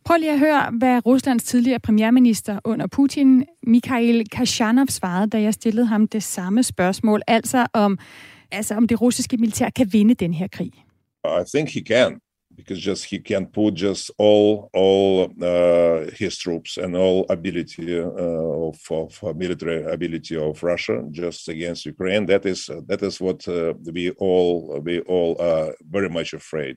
[0.05, 5.55] Prøv lige at høre, hvad Ruslands tidligere premierminister under Putin, Mikhail Kashanov, svarede, da jeg
[5.55, 7.99] stillede ham det samme spørgsmål, altså om,
[8.51, 10.73] altså om det russiske militær kan vinde den her krig.
[11.25, 12.21] I think he can.
[12.57, 18.69] because just he can put just all all uh, his troops and all ability uh,
[18.69, 22.27] of, of uh, military ability of Russia just against Ukraine.
[22.27, 26.77] That is that is what uh, we all we all are very much afraid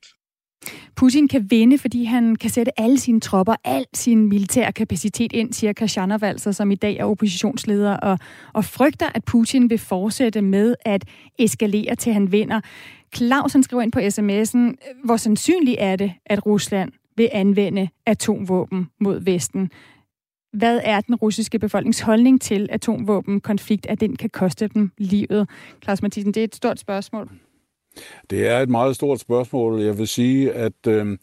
[0.96, 5.54] Putin kan vinde, fordi han kan sætte alle sine tropper, al sin militære kapacitet ind,
[5.54, 8.20] siger Kashanov altså, som i dag er oppositionsleder, og,
[8.54, 11.06] og frygter, at Putin vil fortsætte med at
[11.40, 12.62] eskalere til han vinder.
[13.16, 19.24] Clausen skriver ind på sms'en, hvor sandsynligt er det, at Rusland vil anvende atomvåben mod
[19.24, 19.72] Vesten.
[20.54, 25.50] Hvad er den russiske befolknings holdning til atomvåbenkonflikt, at den kan koste dem livet?
[25.84, 27.30] Claus Mathisen, det er et stort spørgsmål.
[28.30, 29.82] Det er et meget stort spørgsmål.
[29.82, 31.18] Jeg vil sige, at øh,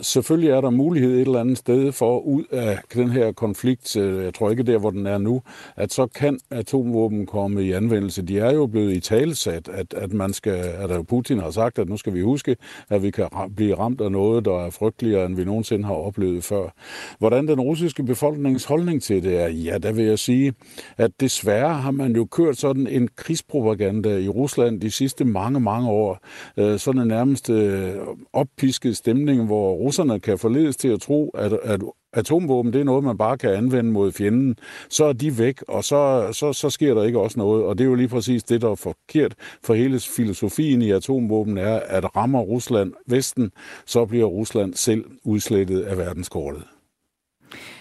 [0.00, 4.24] selvfølgelig er der mulighed et eller andet sted for ud af den her konflikt, øh,
[4.24, 5.42] jeg tror ikke der, hvor den er nu,
[5.76, 8.22] at så kan atomvåben komme i anvendelse.
[8.22, 11.88] De er jo blevet i talesat, at, at man skal, at Putin har sagt, at
[11.88, 12.56] nu skal vi huske,
[12.90, 16.44] at vi kan blive ramt af noget, der er frygteligere, end vi nogensinde har oplevet
[16.44, 16.68] før.
[17.18, 20.54] Hvordan den russiske befolknings holdning til det er, ja, der vil jeg sige,
[20.96, 25.88] at desværre har man jo kørt sådan en krigspropaganda i Rusland de sidste mange, mange
[25.88, 26.15] år,
[26.56, 27.94] øh, sådan en nærmest øh,
[28.32, 31.80] oppisket stemning, hvor russerne kan forledes til at tro, at, at
[32.12, 34.56] atomvåben det er noget, man bare kan anvende mod fjenden,
[34.88, 37.64] så er de væk, og så, så, så sker der ikke også noget.
[37.64, 41.58] Og det er jo lige præcis det, der er forkert for hele filosofien i atomvåben,
[41.58, 43.52] er, at rammer Rusland Vesten,
[43.86, 46.62] så bliver Rusland selv udslettet af verdenskortet.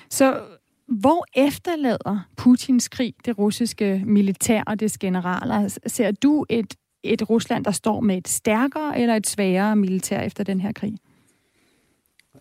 [0.09, 0.39] Så
[0.87, 5.77] hvor efterlader Putins krig det russiske militær og dets generaler?
[5.87, 6.73] Ser du et
[7.05, 10.97] et Rusland, der står med et stærkere eller et sværere militær efter den her krig?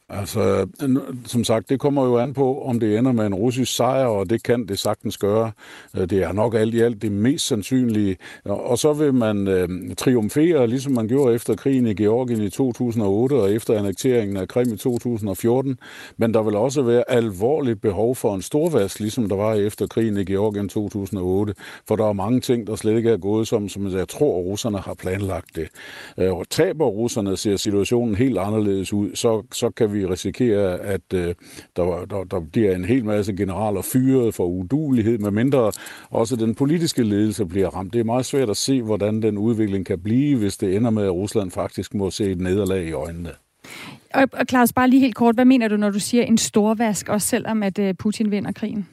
[0.09, 0.67] Altså,
[1.27, 4.31] som sagt, det kommer jo an på, om det ender med en russisk sejr, og
[4.31, 5.53] det kan det sagtens gøre.
[5.97, 8.17] Øh, det er nok alt i alt det mest sandsynlige.
[8.45, 13.35] Og så vil man øh, triumfere, ligesom man gjorde efter krigen i Georgien i 2008
[13.35, 15.79] og efter annekteringen af Krim i 2014.
[16.17, 20.17] Men der vil også være alvorligt behov for en storvask, ligesom der var efter krigen
[20.17, 21.55] i Georgien 2008.
[21.89, 24.79] For der er mange ting, der slet ikke er gået som, som jeg tror, russerne
[24.79, 25.69] har planlagt det.
[26.19, 30.81] Øh, og taber russerne, ser situationen helt anderledes ud, så, så kan vi vi risikere,
[30.81, 31.35] at øh,
[31.77, 35.73] der, der, der bliver en hel masse generaler fyret for udulighed, medmindre
[36.11, 37.93] også den politiske ledelse bliver ramt.
[37.93, 41.05] Det er meget svært at se, hvordan den udvikling kan blive, hvis det ender med,
[41.05, 43.31] at Rusland faktisk må se et nederlag i øjnene.
[44.15, 47.29] Og Claus, bare lige helt kort, hvad mener du, når du siger en storvask, også
[47.29, 48.89] selvom at øh, Putin vinder krigen?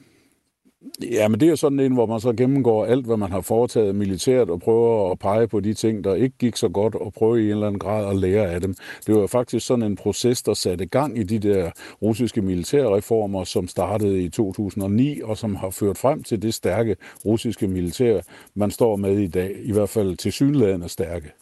[1.02, 3.94] Ja, men det er sådan en, hvor man så gennemgår alt, hvad man har foretaget
[3.94, 7.40] militært, og prøver at pege på de ting, der ikke gik så godt, og prøve
[7.40, 8.74] i en eller anden grad at lære af dem.
[9.06, 11.70] Det var faktisk sådan en proces, der satte gang i de der
[12.02, 17.68] russiske militærreformer, som startede i 2009, og som har ført frem til det stærke russiske
[17.68, 18.20] militær,
[18.54, 19.56] man står med i dag.
[19.62, 21.32] I hvert fald til synlædende stærke.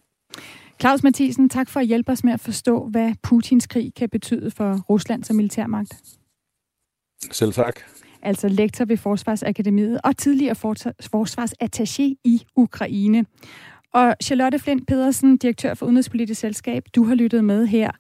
[0.81, 4.51] Claus Mathisen, tak for at hjælpe os med at forstå, hvad Putins krig kan betyde
[4.51, 5.95] for Rusland som militærmagt.
[7.31, 7.81] Selv tak
[8.23, 10.55] altså lektor ved Forsvarsakademiet og tidligere
[11.15, 13.25] forsvarsattaché i Ukraine.
[13.95, 17.91] Og Charlotte Flint Pedersen, direktør for Udenrigspolitisk Selskab, du har lyttet med her.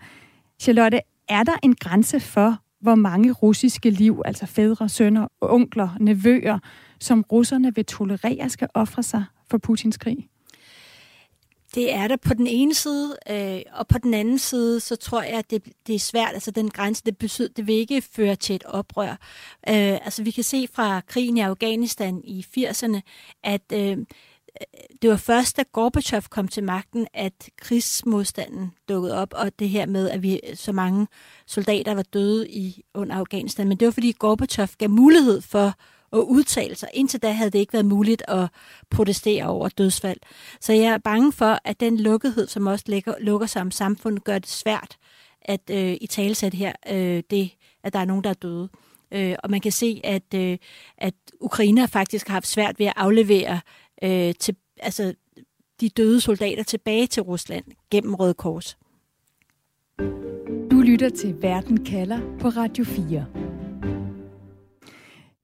[0.60, 6.58] Charlotte, er der en grænse for, hvor mange russiske liv, altså fædre, sønner, onkler, nevøer,
[7.00, 10.29] som russerne vil tolerere skal ofre sig for Putins krig?
[11.74, 15.22] Det er der på den ene side, øh, og på den anden side, så tror
[15.22, 16.34] jeg, at det, det er svært.
[16.34, 19.10] Altså den grænse, det betyder, det vil ikke føre til et oprør.
[19.68, 23.00] Øh, altså vi kan se fra krigen i Afghanistan i 80'erne,
[23.42, 23.98] at øh,
[25.02, 29.86] det var først, da Gorbachev kom til magten, at krigsmodstanden dukkede op, og det her
[29.86, 31.06] med, at vi så mange
[31.46, 33.68] soldater var døde i under Afghanistan.
[33.68, 35.74] Men det var, fordi Gorbachev gav mulighed for
[36.12, 36.88] at udtale sig.
[36.94, 38.48] Indtil da havde det ikke været muligt at
[38.90, 40.18] protestere over dødsfald.
[40.60, 44.24] Så jeg er bange for, at den lukkethed, som også lukker, lukker sig om samfundet,
[44.24, 44.96] gør det svært
[45.42, 47.50] at øh, i talesæt her, øh, det,
[47.84, 48.68] at der er nogen, der er døde.
[49.12, 50.58] Øh, og man kan se, at, øh,
[50.98, 53.60] at Ukraine faktisk har haft svært ved at aflevere
[54.02, 55.14] øh, til, altså,
[55.80, 58.78] de døde soldater tilbage til Rusland gennem Røde Kors.
[60.70, 63.49] Du lytter til Verden kalder på Radio 4.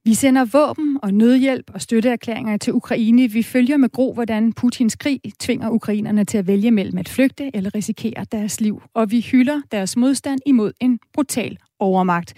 [0.07, 3.29] Vi sender våben og nødhjælp og støtteerklæringer til Ukraine.
[3.29, 7.57] Vi følger med gro, hvordan Putins krig tvinger ukrainerne til at vælge mellem at flygte
[7.57, 8.83] eller risikere deres liv.
[8.95, 12.35] Og vi hylder deres modstand imod en brutal overmagt.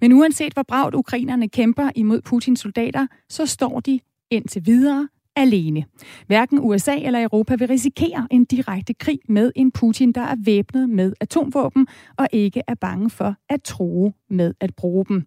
[0.00, 5.84] Men uanset hvor bragt ukrainerne kæmper imod Putins soldater, så står de indtil videre alene.
[6.26, 10.88] Hverken USA eller Europa vil risikere en direkte krig med en Putin, der er væbnet
[10.88, 15.26] med atomvåben og ikke er bange for at true med at bruge dem.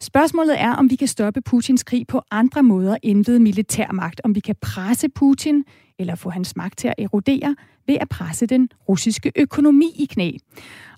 [0.00, 4.20] Spørgsmålet er, om vi kan stoppe Putins krig på andre måder end ved militærmagt.
[4.24, 5.64] Om vi kan presse Putin
[5.98, 7.56] eller få hans magt til at erodere
[7.86, 10.32] ved at presse den russiske økonomi i knæ.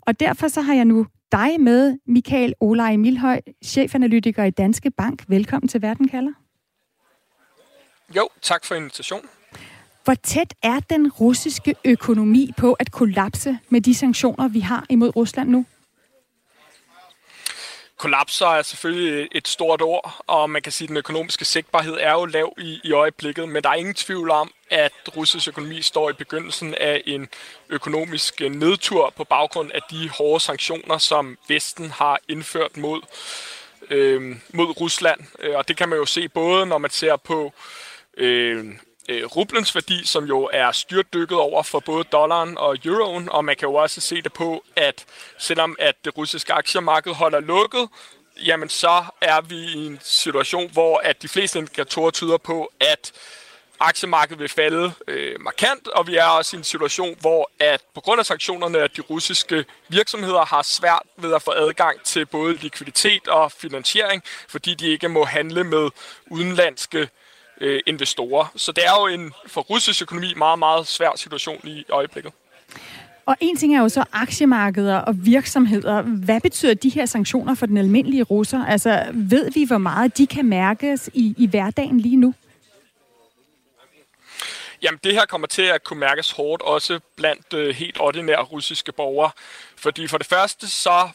[0.01, 5.25] Og derfor så har jeg nu dig med, Michael Olaj Milhøj, chefanalytiker i Danske Bank.
[5.29, 6.33] Velkommen til Verden kalder.
[8.17, 9.29] Jo, tak for invitationen.
[10.05, 15.17] Hvor tæt er den russiske økonomi på at kollapse med de sanktioner, vi har imod
[15.17, 15.67] Rusland nu?
[18.01, 22.13] kollapser er selvfølgelig et stort ord, og man kan sige, at den økonomiske sigtbarhed er
[22.13, 26.11] jo lav i, i øjeblikket, men der er ingen tvivl om, at russisk økonomi står
[26.11, 27.29] i begyndelsen af en
[27.69, 33.01] økonomisk nedtur på baggrund af de hårde sanktioner, som Vesten har indført mod,
[33.91, 35.21] øh, mod Rusland.
[35.39, 38.75] Øh, og det kan man jo se både, når man ser på øh, Øh,
[39.09, 43.57] øh, rublens værdi, som jo er styrtdykket over for både dollaren og euroen, og man
[43.57, 45.05] kan jo også se det på, at
[45.39, 47.89] selvom at det russiske aktiemarked holder lukket,
[48.47, 53.13] jamen så er vi i en situation, hvor at de fleste indikatorer tyder på, at
[53.81, 58.01] aktiemarkedet vil falde øh, markant, og vi er også i en situation, hvor at på
[58.01, 62.55] grund af sanktionerne, at de russiske virksomheder har svært ved at få adgang til både
[62.55, 65.91] likviditet og finansiering, fordi de ikke må handle med
[66.31, 67.09] udenlandske
[67.61, 68.53] øh, investorer.
[68.57, 72.33] Så det er jo en for russisk økonomi meget, meget svær situation i øjeblikket.
[73.27, 76.03] Og en ting er jo så aktiemarkeder og virksomheder.
[76.03, 78.65] Hvad betyder de her sanktioner for den almindelige russer?
[78.65, 82.35] Altså, ved vi, hvor meget de kan mærkes i, i hverdagen lige nu?
[84.83, 88.93] Jamen, det her kommer til at kunne mærkes hårdt, også blandt øh, helt ordinære russiske
[88.93, 89.31] borgere.
[89.77, 91.09] Fordi for det første, så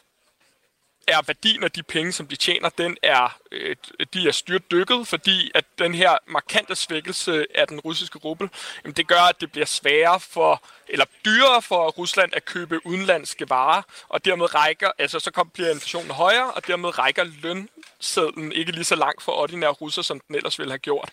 [1.08, 3.76] er værdien af de penge, som de tjener, den er, øh,
[4.14, 8.50] de er styrt dykket, fordi at den her markante svækkelse af den russiske rubel,
[8.84, 13.50] jamen det gør, at det bliver sværere for, eller dyrere for Rusland at købe udenlandske
[13.50, 18.72] varer, og dermed rækker, altså så kom, bliver inflationen højere, og dermed rækker lønsedlen ikke
[18.72, 21.10] lige så langt for ordinære russer, som den ellers ville have gjort.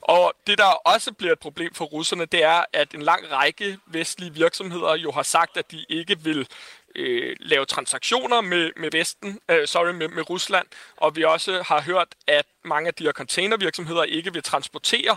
[0.00, 3.78] Og det, der også bliver et problem for russerne, det er, at en lang række
[3.86, 6.48] vestlige virksomheder jo har sagt, at de ikke vil
[6.96, 10.66] øh, lave transaktioner med, med Vesten, øh, sorry, med, med Rusland,
[10.96, 15.16] og vi også har hørt, at mange af de her containervirksomheder ikke vil transportere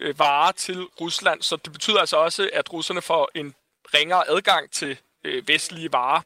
[0.00, 3.54] øh, varer til Rusland, så det betyder altså også, at russerne får en
[3.94, 6.20] ringere adgang til øh, vestlige varer.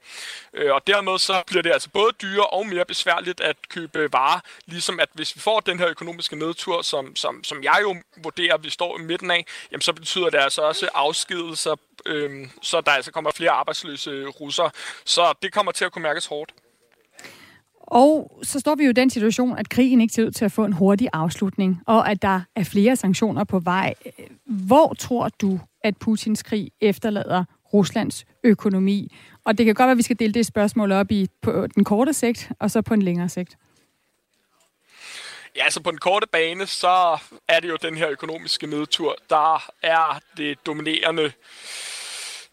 [0.54, 4.40] Øh, og dermed så bliver det altså både dyrere og mere besværligt at købe varer,
[4.66, 8.54] ligesom at hvis vi får den her økonomiske nedtur, som, som, som jeg jo vurderer,
[8.54, 11.74] at vi står i midten af, jamen så betyder det altså også afskedelser,
[12.06, 14.70] øh, så der altså kommer flere arbejdsløse russere.
[15.04, 16.52] Så det kommer til at kunne mærkes hårdt.
[17.90, 20.52] Og så står vi jo i den situation, at krigen ikke ser ud til at
[20.52, 23.94] få en hurtig afslutning, og at der er flere sanktioner på vej.
[24.46, 27.44] Hvor tror du, at Putins krig efterlader
[27.74, 29.16] Ruslands økonomi?
[29.44, 31.84] Og det kan godt være, at vi skal dele det spørgsmål op i på den
[31.84, 33.56] korte sigt, og så på en længere sigt.
[35.56, 39.70] Ja, altså på den korte bane, så er det jo den her økonomiske nedtur, der
[39.82, 41.32] er det dominerende,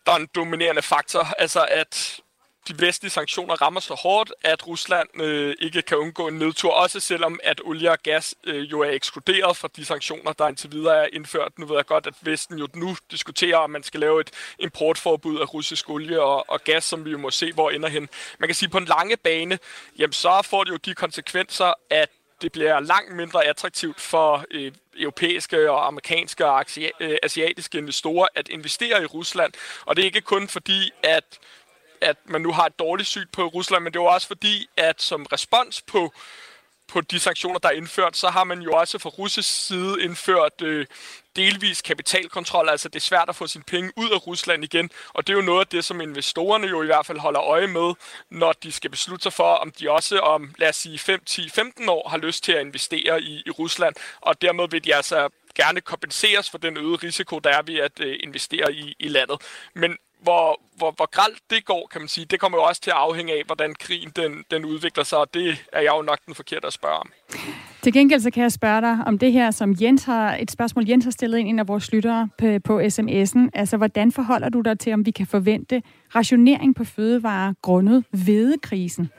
[0.05, 1.24] der er en dominerende faktor.
[1.39, 2.20] Altså at
[2.68, 6.99] de vestlige sanktioner rammer så hårdt, at Rusland øh, ikke kan undgå en nedtur, også
[6.99, 11.03] selvom at olie og gas øh, jo er ekskluderet fra de sanktioner, der indtil videre
[11.03, 11.59] er indført.
[11.59, 15.39] Nu ved jeg godt, at Vesten jo nu diskuterer, om man skal lave et importforbud
[15.39, 18.09] af russisk olie og, og gas, som vi jo må se, hvor ender hen.
[18.39, 19.59] Man kan sige, at på en lange bane,
[19.97, 22.09] jamen så får det jo de konsekvenser, at
[22.41, 26.66] det bliver langt mindre attraktivt for øh, europæiske og amerikanske og
[26.99, 29.53] øh, asiatiske investorer at investere i Rusland.
[29.86, 31.39] Og det er ikke kun fordi, at
[32.06, 34.68] at man nu har et dårligt syn på Rusland, men det er jo også fordi,
[34.78, 36.14] at som respons på,
[36.88, 40.62] på de sanktioner, der er indført, så har man jo også fra russisk side indført
[40.62, 40.86] øh,
[41.36, 45.28] delvis kapitalkontrol, altså det er svært at få sine penge ud af Rusland igen, og
[45.28, 47.93] det er jo noget af det, som investorerne jo i hvert fald holder øje med,
[48.30, 51.49] når de skal beslutte sig for, om de også om, lad os sige, 5, 10,
[51.49, 55.30] 15 år har lyst til at investere i, i Rusland, og dermed vil de altså
[55.56, 59.41] gerne kompenseres for den øgede risiko, der er ved at øh, investere i, i landet.
[59.74, 62.91] Men hvor, hvor, hvor gralt det går, kan man sige, det kommer jo også til
[62.91, 66.20] at afhænge af, hvordan krigen den, den udvikler sig, og det er jeg jo nok
[66.26, 67.11] den forkerte at spørge om.
[67.82, 70.89] Til gengæld så kan jeg spørge dig om det her, som Jens har, et spørgsmål
[70.89, 73.49] Jens har stillet ind en af vores lyttere på, på sms'en.
[73.53, 75.84] Altså, hvordan forholder du dig til, om vi kan forvente
[76.16, 79.11] rationering på fødevarer grundet hvedekrisen?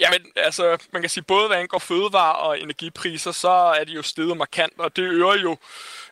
[0.00, 4.02] Jamen, altså, man kan sige, både hvad angår fødevare og energipriser, så er de jo
[4.02, 5.56] steget markant, og det øger jo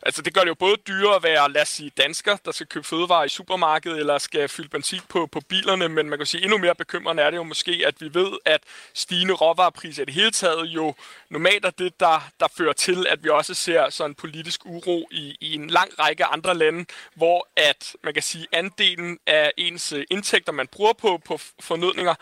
[0.03, 2.67] Altså det gør det jo både dyrere at være, lad os sige, dansker, der skal
[2.67, 6.43] købe fødevarer i supermarkedet, eller skal fylde benzin på, på bilerne, men man kan sige,
[6.43, 8.61] endnu mere bekymrende er det jo måske, at vi ved, at
[8.93, 10.93] stigende råvarepriser i det hele taget jo
[11.29, 15.37] normalt er det, der, der fører til, at vi også ser sådan politisk uro i,
[15.41, 16.85] i en lang række andre lande,
[17.15, 22.15] hvor at man kan sige, andelen af ens øh, indtægter, man bruger på, på fornødninger,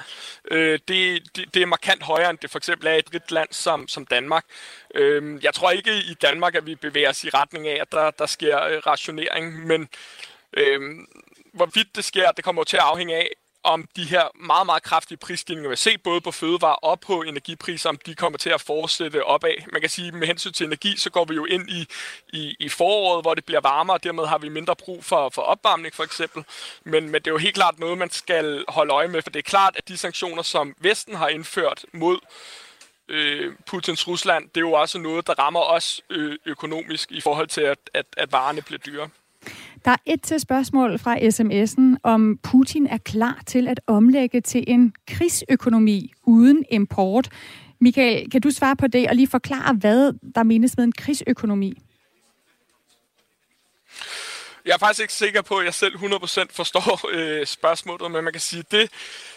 [0.51, 3.32] øh, det, det, det er markant højere, end det for eksempel er i et rigt
[3.32, 4.45] land som, som Danmark.
[4.95, 8.11] Øh, jeg tror ikke i Danmark, at vi bevæger os i retning af, at der,
[8.11, 9.89] der sker øh, rationering, men
[10.53, 10.82] øh,
[11.53, 13.30] hvorvidt det sker, det kommer til at afhænge af,
[13.65, 17.89] om de her meget, meget kraftige prisstigninger, vi ser både på fødevarer og på energipriser,
[17.89, 19.71] om de kommer til at fortsætte opad.
[19.71, 21.88] Man kan sige, at med hensyn til energi, så går vi jo ind i,
[22.34, 25.41] i, i foråret, hvor det bliver varmere, og dermed har vi mindre brug for, for
[25.41, 26.43] opvarmning for eksempel.
[26.84, 29.39] Men, men det er jo helt klart noget, man skal holde øje med, for det
[29.39, 32.19] er klart, at de sanktioner, som Vesten har indført mod
[33.09, 37.47] øh, Putins Rusland, det er jo også noget, der rammer os øh, økonomisk i forhold
[37.47, 39.09] til, at, at, at varerne bliver dyre.
[39.85, 44.63] Der er et til spørgsmål fra sms'en, om Putin er klar til at omlægge til
[44.67, 47.29] en krigsøkonomi uden import.
[47.79, 51.81] Michael, kan du svare på det og lige forklare, hvad der menes med en krigsøkonomi?
[54.66, 58.34] Jeg er faktisk ikke sikker på, at jeg selv 100% forstår øh, spørgsmålet, men man
[58.34, 58.91] kan sige, at det,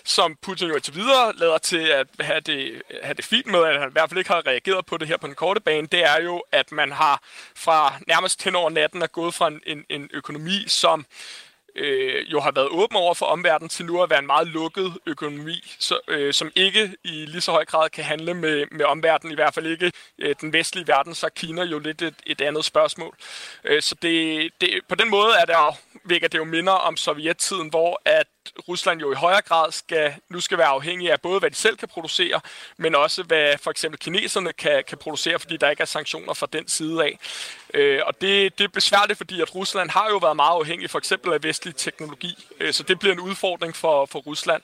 [0.05, 3.81] som Putin jo indtil videre lader til at have det, have det fint med, at
[3.81, 6.05] han i hvert fald ikke har reageret på det her på den korte bane, det
[6.05, 7.23] er jo, at man har
[7.55, 11.48] fra nærmest hen over natten er gået fra en, en en økonomi, som øh,
[11.79, 14.99] Øh, jo har været åben over for omverdenen til nu at være en meget lukket
[15.07, 19.33] økonomi, så, øh, som ikke i lige så høj grad kan handle med, med omverdenen,
[19.33, 22.41] i hvert fald ikke øh, den vestlige verden, så er Kina jo lidt et, et
[22.41, 23.17] andet spørgsmål.
[23.65, 27.69] Øh, så det, det, på den måde er der, vækker det jo minder om sovjettiden,
[27.69, 28.27] hvor at
[28.69, 31.77] Rusland jo i højere grad skal, nu skal være afhængig af både, hvad de selv
[31.77, 32.41] kan producere,
[32.77, 36.47] men også hvad for eksempel kineserne kan, kan producere, fordi der ikke er sanktioner fra
[36.53, 37.19] den side af.
[37.75, 40.99] Øh, og det, det er besværligt, fordi at Rusland har jo været meget afhængig for
[40.99, 44.63] eksempel af vestlig teknologi, øh, så det bliver en udfordring for, for Rusland.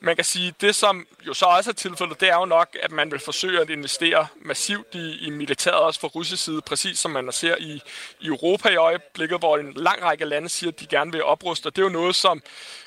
[0.00, 2.90] Man kan sige, det som jo så også er tilfældet, det er jo nok, at
[2.90, 7.10] man vil forsøge at investere massivt i, i militæret, også fra russisk side, præcis som
[7.10, 7.82] man ser i,
[8.20, 11.66] i Europa i øjeblikket, hvor en lang række lande siger, at de gerne vil opruste.
[11.66, 12.42] Og det er jo noget, som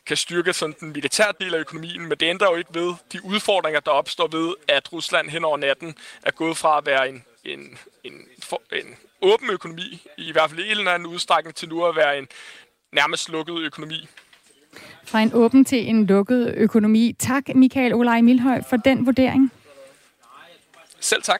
[0.05, 3.25] kan styrke sådan den militære del af økonomien, men det ændrer jo ikke ved de
[3.25, 7.25] udfordringer, der opstår ved, at Rusland hen over natten er gået fra at være en,
[7.43, 11.69] en, en, for, en åben økonomi, i hvert fald i en eller anden udstrækning, til
[11.69, 12.27] nu at være en
[12.91, 14.07] nærmest lukket økonomi.
[15.03, 17.15] Fra en åben til en lukket økonomi.
[17.19, 19.51] Tak, Michael Olaj Milhøj, for den vurdering.
[20.99, 21.39] Selv tak.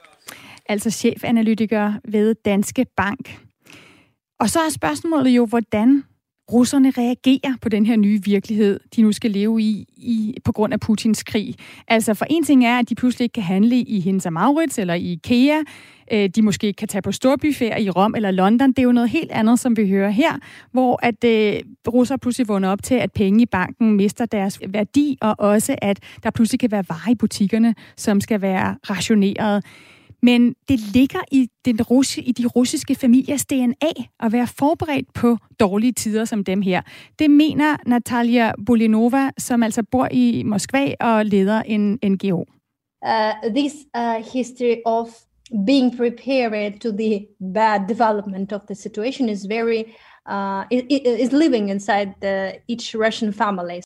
[0.65, 3.39] Altså chefanalytiker ved Danske Bank.
[4.39, 6.03] Og så er spørgsmålet jo, hvordan
[6.51, 10.73] russerne reagerer på den her nye virkelighed, de nu skal leve i, i på grund
[10.73, 11.55] af Putins krig.
[11.87, 14.93] Altså for en ting er, at de pludselig ikke kan handle i Hinsa Maurits eller
[14.93, 15.57] i IKEA.
[16.11, 18.69] Øh, de måske kan tage på storbyferie i Rom eller London.
[18.69, 20.33] Det er jo noget helt andet, som vi hører her,
[20.71, 25.17] hvor at øh, russer pludselig vågner op til, at penge i banken mister deres værdi,
[25.21, 29.65] og også at der pludselig kan være varer i butikkerne, som skal være rationeret.
[30.21, 35.37] Men det ligger i, den russi, i de russiske familiers DNA at være forberedt på
[35.59, 36.81] dårlige tider som dem her.
[37.19, 42.45] Det mener Natalia Bolinova, som altså bor i Moskva og leder en NGO.
[43.05, 45.07] Uh, this uh, history of
[45.65, 49.83] being prepared to the bad development of the situation is very
[50.29, 53.81] uh, is living inside the, each Russian family.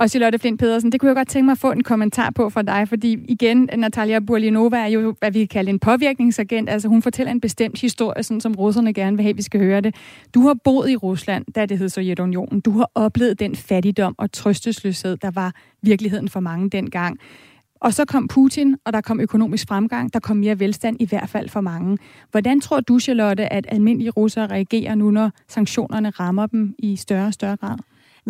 [0.00, 2.50] Og Charlotte Flint Pedersen, det kunne jeg godt tænke mig at få en kommentar på
[2.50, 6.70] fra dig, fordi igen, Natalia Burlinova er jo, hvad vi kan kalde en påvirkningsagent.
[6.70, 9.80] Altså hun fortæller en bestemt historie, sådan som russerne gerne vil have, vi skal høre
[9.80, 9.94] det.
[10.34, 12.60] Du har boet i Rusland, da det hed Sovjetunionen.
[12.60, 17.18] Du har oplevet den fattigdom og trøstesløshed, der var virkeligheden for mange dengang.
[17.80, 21.28] Og så kom Putin, og der kom økonomisk fremgang, der kom mere velstand, i hvert
[21.28, 21.98] fald for mange.
[22.30, 27.26] Hvordan tror du, Charlotte, at almindelige russere reagerer nu, når sanktionerne rammer dem i større
[27.26, 27.76] og større grad?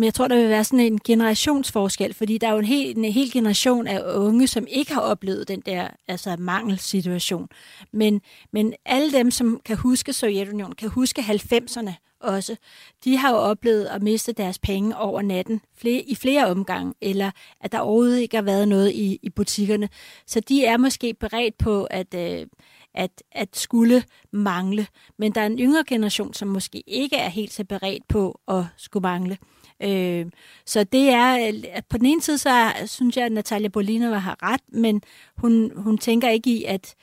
[0.01, 2.97] Men jeg tror, der vil være sådan en generationsforskel, fordi der er jo en hel,
[2.97, 7.47] en hel generation af unge, som ikke har oplevet den der altså mangelsituation.
[7.93, 8.21] Men,
[8.53, 12.55] men alle dem, som kan huske Sovjetunionen, kan huske 90'erne også,
[13.03, 17.31] de har jo oplevet at miste deres penge over natten flere, i flere omgange, eller
[17.61, 19.89] at der overhovedet ikke har været noget i, i butikkerne.
[20.27, 22.13] Så de er måske beredt på, at...
[22.13, 22.47] Øh,
[22.93, 24.87] at, at skulle mangle.
[25.17, 28.63] Men der er en yngre generation, som måske ikke er helt så beredt på at
[28.77, 29.37] skulle mangle.
[29.83, 30.25] Øh,
[30.65, 34.37] så det er, at på den ene side, så synes jeg, at Natalia Bolinova har
[34.43, 35.01] ret, men
[35.37, 36.95] hun, hun tænker ikke i, at,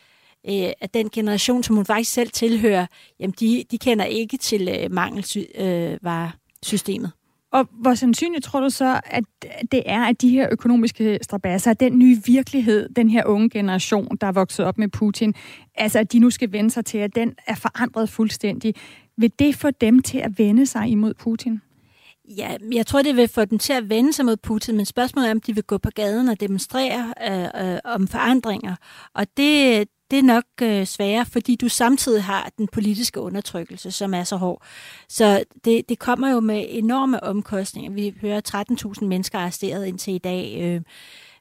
[0.48, 2.86] øh, at den generation, som hun faktisk selv tilhører,
[3.20, 7.06] jamen de, de kender ikke til øh, mangelvaresystemet.
[7.06, 7.12] Øh,
[7.52, 9.24] Og hvor sandsynligt tror du så, at
[9.72, 14.26] det er, at de her økonomiske strabasser, den nye virkelighed, den her unge generation, der
[14.26, 15.34] er vokset op med Putin,
[15.74, 18.74] altså at de nu skal vende sig til, at den er forandret fuldstændig.
[19.16, 21.60] Vil det få dem til at vende sig imod Putin?
[22.36, 25.28] Ja, jeg tror, det vil få dem til at vende sig mod Putin, men spørgsmålet
[25.28, 28.76] er, om de vil gå på gaden og demonstrere øh, øh, om forandringer.
[29.14, 34.14] Og det, det er nok øh, sværere, fordi du samtidig har den politiske undertrykkelse, som
[34.14, 34.62] er så hård.
[35.08, 37.90] Så det, det kommer jo med enorme omkostninger.
[37.90, 38.40] Vi hører
[39.00, 40.58] 13.000 mennesker arresteret indtil i dag.
[40.60, 40.80] Øh,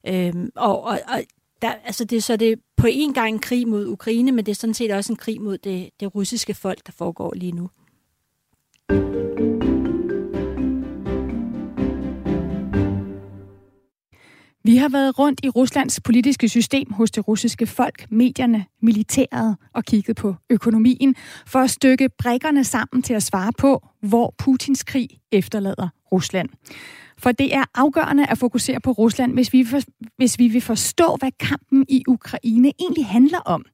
[0.08, 1.24] øh, og, og, og
[1.62, 4.52] der, altså det, så det er på en gang en krig mod Ukraine, men det
[4.52, 7.70] er sådan set også en krig mod det, det russiske folk, der foregår lige nu.
[14.68, 19.86] Vi har været rundt i Ruslands politiske system hos det russiske folk, medierne, militæret og
[19.86, 21.16] kigget på økonomien
[21.46, 26.50] for at stykke brækkerne sammen til at svare på, hvor Putins krig efterlader Rusland.
[27.18, 29.80] For det er afgørende at fokusere på Rusland, hvis vi, for,
[30.18, 33.66] hvis vi vil forstå, hvad kampen i Ukraine egentlig handler om.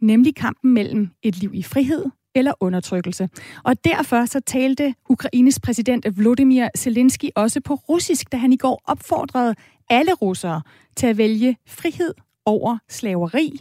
[0.00, 3.28] Nemlig kampen mellem et liv i frihed eller undertrykkelse.
[3.64, 8.82] Og derfor så talte Ukraines præsident Volodymyr Zelensky også på russisk, da han i går
[8.84, 9.54] opfordrede
[9.90, 10.62] alle russere
[10.96, 12.14] til at vælge frihed
[12.46, 13.60] over slaveri.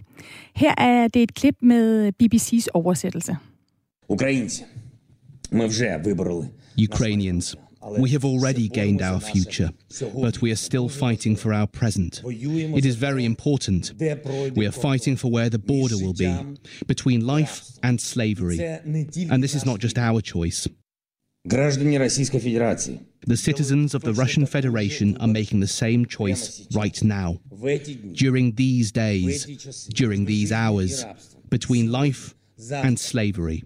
[0.56, 3.36] Her er det et klip med BBC's oversættelse.
[4.10, 4.64] Ukrainians,
[6.92, 7.56] Ukrainians,
[8.00, 9.70] we have already gained our future,
[10.22, 12.24] but we are still fighting for our present.
[12.78, 13.94] It is very important.
[14.56, 16.34] We are fighting for where the border will be,
[16.88, 18.60] between life and slavery.
[19.30, 20.70] And this is not just our choice.
[21.50, 27.38] The citizens of the Russian Federation are making the same choice right now.
[28.20, 29.46] During these days,
[30.00, 31.06] during these hours,
[31.50, 32.34] between life
[32.72, 33.62] and slavery.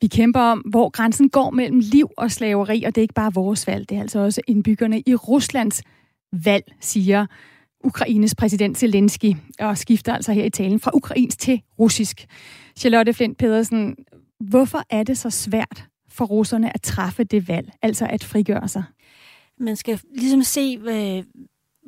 [0.00, 3.34] Vi kæmper om, hvor grænsen går mellem liv og slaveri, og det er ikke bare
[3.34, 5.82] vores valg, det er altså også indbyggerne i Ruslands
[6.44, 7.26] valg, siger
[7.84, 12.26] Ukraines præsident Zelensky, og skifter altså her i talen fra ukrainsk til russisk.
[12.76, 13.96] Charlotte Flint Pedersen,
[14.40, 15.87] hvorfor er det så svært
[16.18, 18.84] for russerne at træffe det valg, altså at frigøre sig?
[19.58, 20.78] Man skal ligesom se,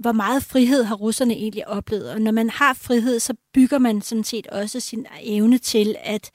[0.00, 2.10] hvor meget frihed har russerne egentlig oplevet.
[2.10, 6.30] Og når man har frihed, så bygger man sådan set også sin evne til at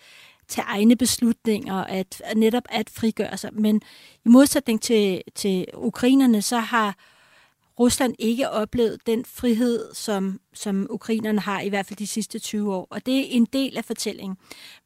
[0.47, 3.49] tage egne beslutninger, at, at netop at frigøre sig.
[3.53, 3.81] Men
[4.25, 6.95] i modsætning til, til ukrainerne, så har
[7.79, 12.75] Rusland ikke oplevet den frihed, som, som ukrainerne har, i hvert fald de sidste 20
[12.75, 12.87] år.
[12.89, 14.37] Og det er en del af fortællingen.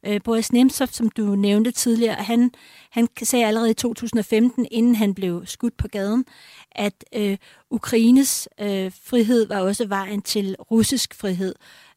[0.06, 2.50] Øh, Boris Nemtsov, som du nævnte tidligere, han,
[2.90, 6.24] han sagde allerede i 2015, inden han blev skudt på gaden,
[6.72, 7.36] at øh,
[7.70, 11.54] Ukraines øh, frihed var også vejen til russisk frihed.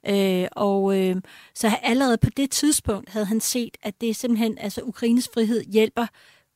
[0.08, 1.16] Øh, og øh,
[1.56, 6.06] så allerede på det tidspunkt havde han set, at det simpelthen, altså Ukraines frihed hjælper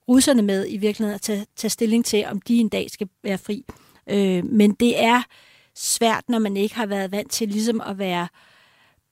[0.08, 3.38] russerne med i virkeligheden at tage, tage stilling til, om de en dag skal være
[3.38, 3.66] fri.
[4.10, 5.24] Øh, men det er
[5.76, 8.28] svært, når man ikke har været vant til ligesom at være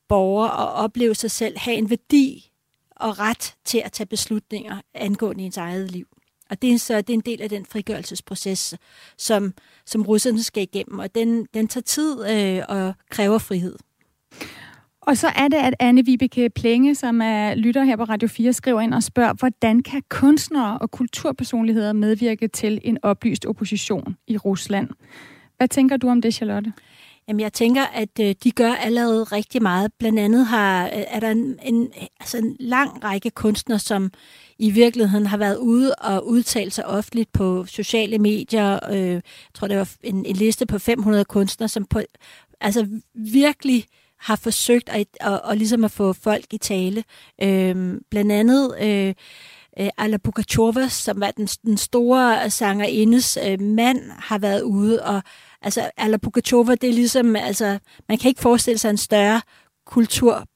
[0.07, 2.51] borger og opleve sig selv, have en værdi
[2.95, 6.07] og ret til at tage beslutninger angående ens eget liv.
[6.49, 8.75] Og det er, så, det er en del af den frigørelsesproces,
[9.17, 9.53] som,
[9.85, 13.75] som russerne skal igennem, og den, den tager tid øh, og kræver frihed.
[15.07, 18.53] Og så er det, at Anne Vibeke Plenge, som er lytter her på Radio 4,
[18.53, 24.37] skriver ind og spørger, hvordan kan kunstnere og kulturpersonligheder medvirke til en oplyst opposition i
[24.37, 24.89] Rusland?
[25.57, 26.73] Hvad tænker du om det, Charlotte?
[27.27, 29.91] Jamen, jeg tænker, at øh, de gør allerede rigtig meget.
[29.99, 31.89] Blandt andet har, øh, er der en, en,
[32.19, 34.11] altså en lang række kunstnere, som
[34.59, 38.79] i virkeligheden har været ude og udtalt sig offentligt på sociale medier.
[38.91, 39.21] Øh, jeg
[39.53, 41.99] tror, det var en, en liste på 500 kunstnere, som på,
[42.61, 47.03] altså virkelig øh, har forsøgt at, at, at, ligesom at få folk i tale.
[47.43, 49.13] Øhm, blandt andet øh,
[49.80, 55.03] øh, Alla Pugachova, som var den, den store sangerindes øh, mand, har været ude.
[55.03, 55.21] Og
[55.61, 59.41] altså, Alla Pugachova, det er ligesom, altså, man kan ikke forestille sig en større
[59.86, 60.47] kultur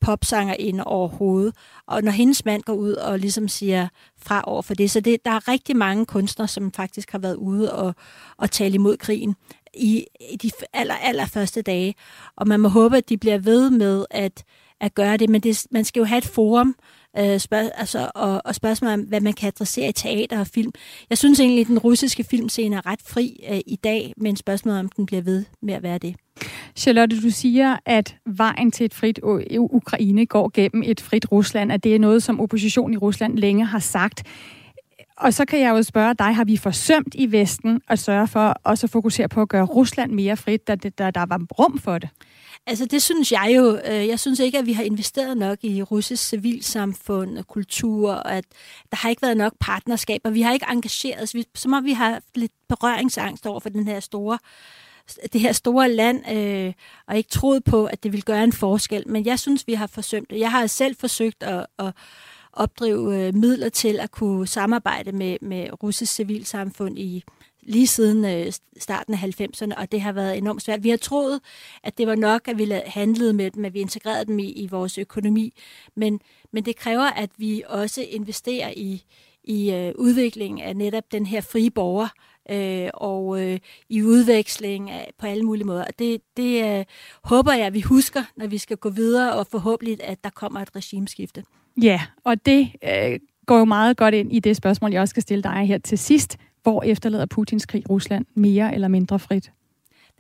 [0.60, 1.56] inde overhovedet.
[1.88, 3.88] Og når hendes mand går ud og ligesom siger
[4.22, 7.36] fra over for det, så det, der er rigtig mange kunstnere, som faktisk har været
[7.36, 7.96] ude og,
[8.38, 9.36] og tale imod krigen
[9.74, 11.96] i, i de aller, aller første dage.
[12.36, 14.44] Og man må håbe, at de bliver ved med at,
[14.82, 16.76] at gøre det, men det, man skal jo have et forum,
[17.18, 20.72] øh, spørg, altså, og, og spørgsmål om, hvad man kan adressere i teater og film.
[21.10, 24.80] Jeg synes egentlig, at den russiske filmscene er ret fri øh, i dag, men spørgsmålet
[24.80, 26.16] om den bliver ved med at være det.
[26.76, 29.20] Charlotte, du siger, at vejen til et frit
[29.60, 33.66] Ukraine går gennem et frit Rusland, at det er noget, som opposition i Rusland længe
[33.66, 34.24] har sagt.
[35.20, 38.56] Og så kan jeg jo spørge dig, har vi forsømt i Vesten at sørge for
[38.64, 41.98] også at fokusere på at gøre Rusland mere frit, da der, der var rum for
[41.98, 42.10] det?
[42.68, 43.80] Altså det synes jeg jo.
[43.86, 48.32] Øh, jeg synes ikke, at vi har investeret nok i russisk civilsamfund og kultur, og
[48.34, 48.46] at
[48.92, 50.30] der har ikke været nok partnerskaber.
[50.30, 53.88] Vi har ikke engageret os, som om vi har haft lidt berøringsangst over for den
[53.88, 54.38] her store
[55.34, 56.74] det her store land, øh,
[57.08, 59.04] og ikke troet på, at det vil gøre en forskel.
[59.08, 60.40] Men jeg synes, vi har forsømt det.
[60.40, 61.94] Jeg har selv forsøgt at, at
[62.60, 67.24] opdrive øh, midler til at kunne samarbejde med, med russisk civilsamfund i
[67.62, 70.84] lige siden øh, starten af 90'erne, og det har været enormt svært.
[70.84, 71.42] Vi har troet,
[71.84, 74.68] at det var nok, at vi handlede med dem, at vi integrerede dem i, i
[74.68, 75.54] vores økonomi,
[75.96, 76.20] men,
[76.54, 79.04] men det kræver, at vi også investerer i,
[79.44, 82.08] i øh, udviklingen af netop den her frie borger,
[82.52, 85.86] øh, og øh, i udveksling af, på alle mulige måder.
[85.86, 86.86] Og det, det øh,
[87.24, 90.60] håber jeg, at vi husker, når vi skal gå videre, og forhåbentlig, at der kommer
[90.60, 91.44] et regimeskifte.
[91.82, 95.24] Ja, og det øh, går jo meget godt ind i det spørgsmål, jeg også skal
[95.24, 96.38] stille dig her til sidst.
[96.64, 99.52] Hvor efterlader Putins krig Rusland mere eller mindre frit?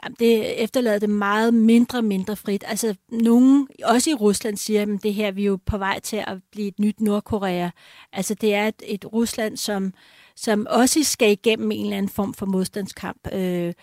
[0.03, 2.63] Jamen, det efterlader det meget mindre mindre frit.
[2.67, 6.23] Altså, nogen, også i Rusland, siger, at det her vi er jo på vej til
[6.27, 7.69] at blive et nyt Nordkorea.
[8.13, 9.93] Altså, det er et, et Rusland, som,
[10.35, 13.27] som også skal igennem en eller anden form for modstandskamp.
[13.33, 13.73] Øh,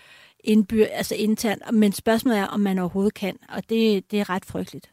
[0.45, 4.45] indbyr, altså internt, men spørgsmålet er, om man overhovedet kan, og det, det er ret
[4.45, 4.91] frygteligt.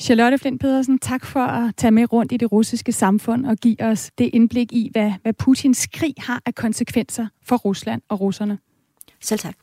[0.00, 3.82] Charlotte Flint Pedersen, tak for at tage med rundt i det russiske samfund og give
[3.82, 8.58] os det indblik i, hvad, hvad Putins krig har af konsekvenser for Rusland og russerne.
[9.20, 9.56] Selv tak.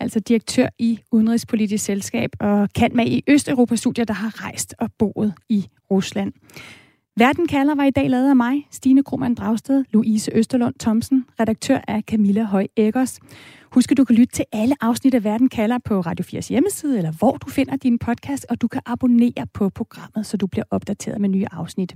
[0.00, 5.34] Altså direktør i Udenrigspolitisk Selskab og kan med i Østeuropa-studier, der har rejst og boet
[5.48, 6.32] i Rusland.
[7.16, 11.78] Verden kalder var i dag lavet af mig, Stine Krohmann Dragsted, Louise Østerlund Thomsen, redaktør
[11.88, 13.20] af Camilla Høj Eggers.
[13.74, 16.98] Husk, at du kan lytte til alle afsnit af Verden kalder på Radio 4's hjemmeside,
[16.98, 20.64] eller hvor du finder din podcast, og du kan abonnere på programmet, så du bliver
[20.70, 21.94] opdateret med nye afsnit.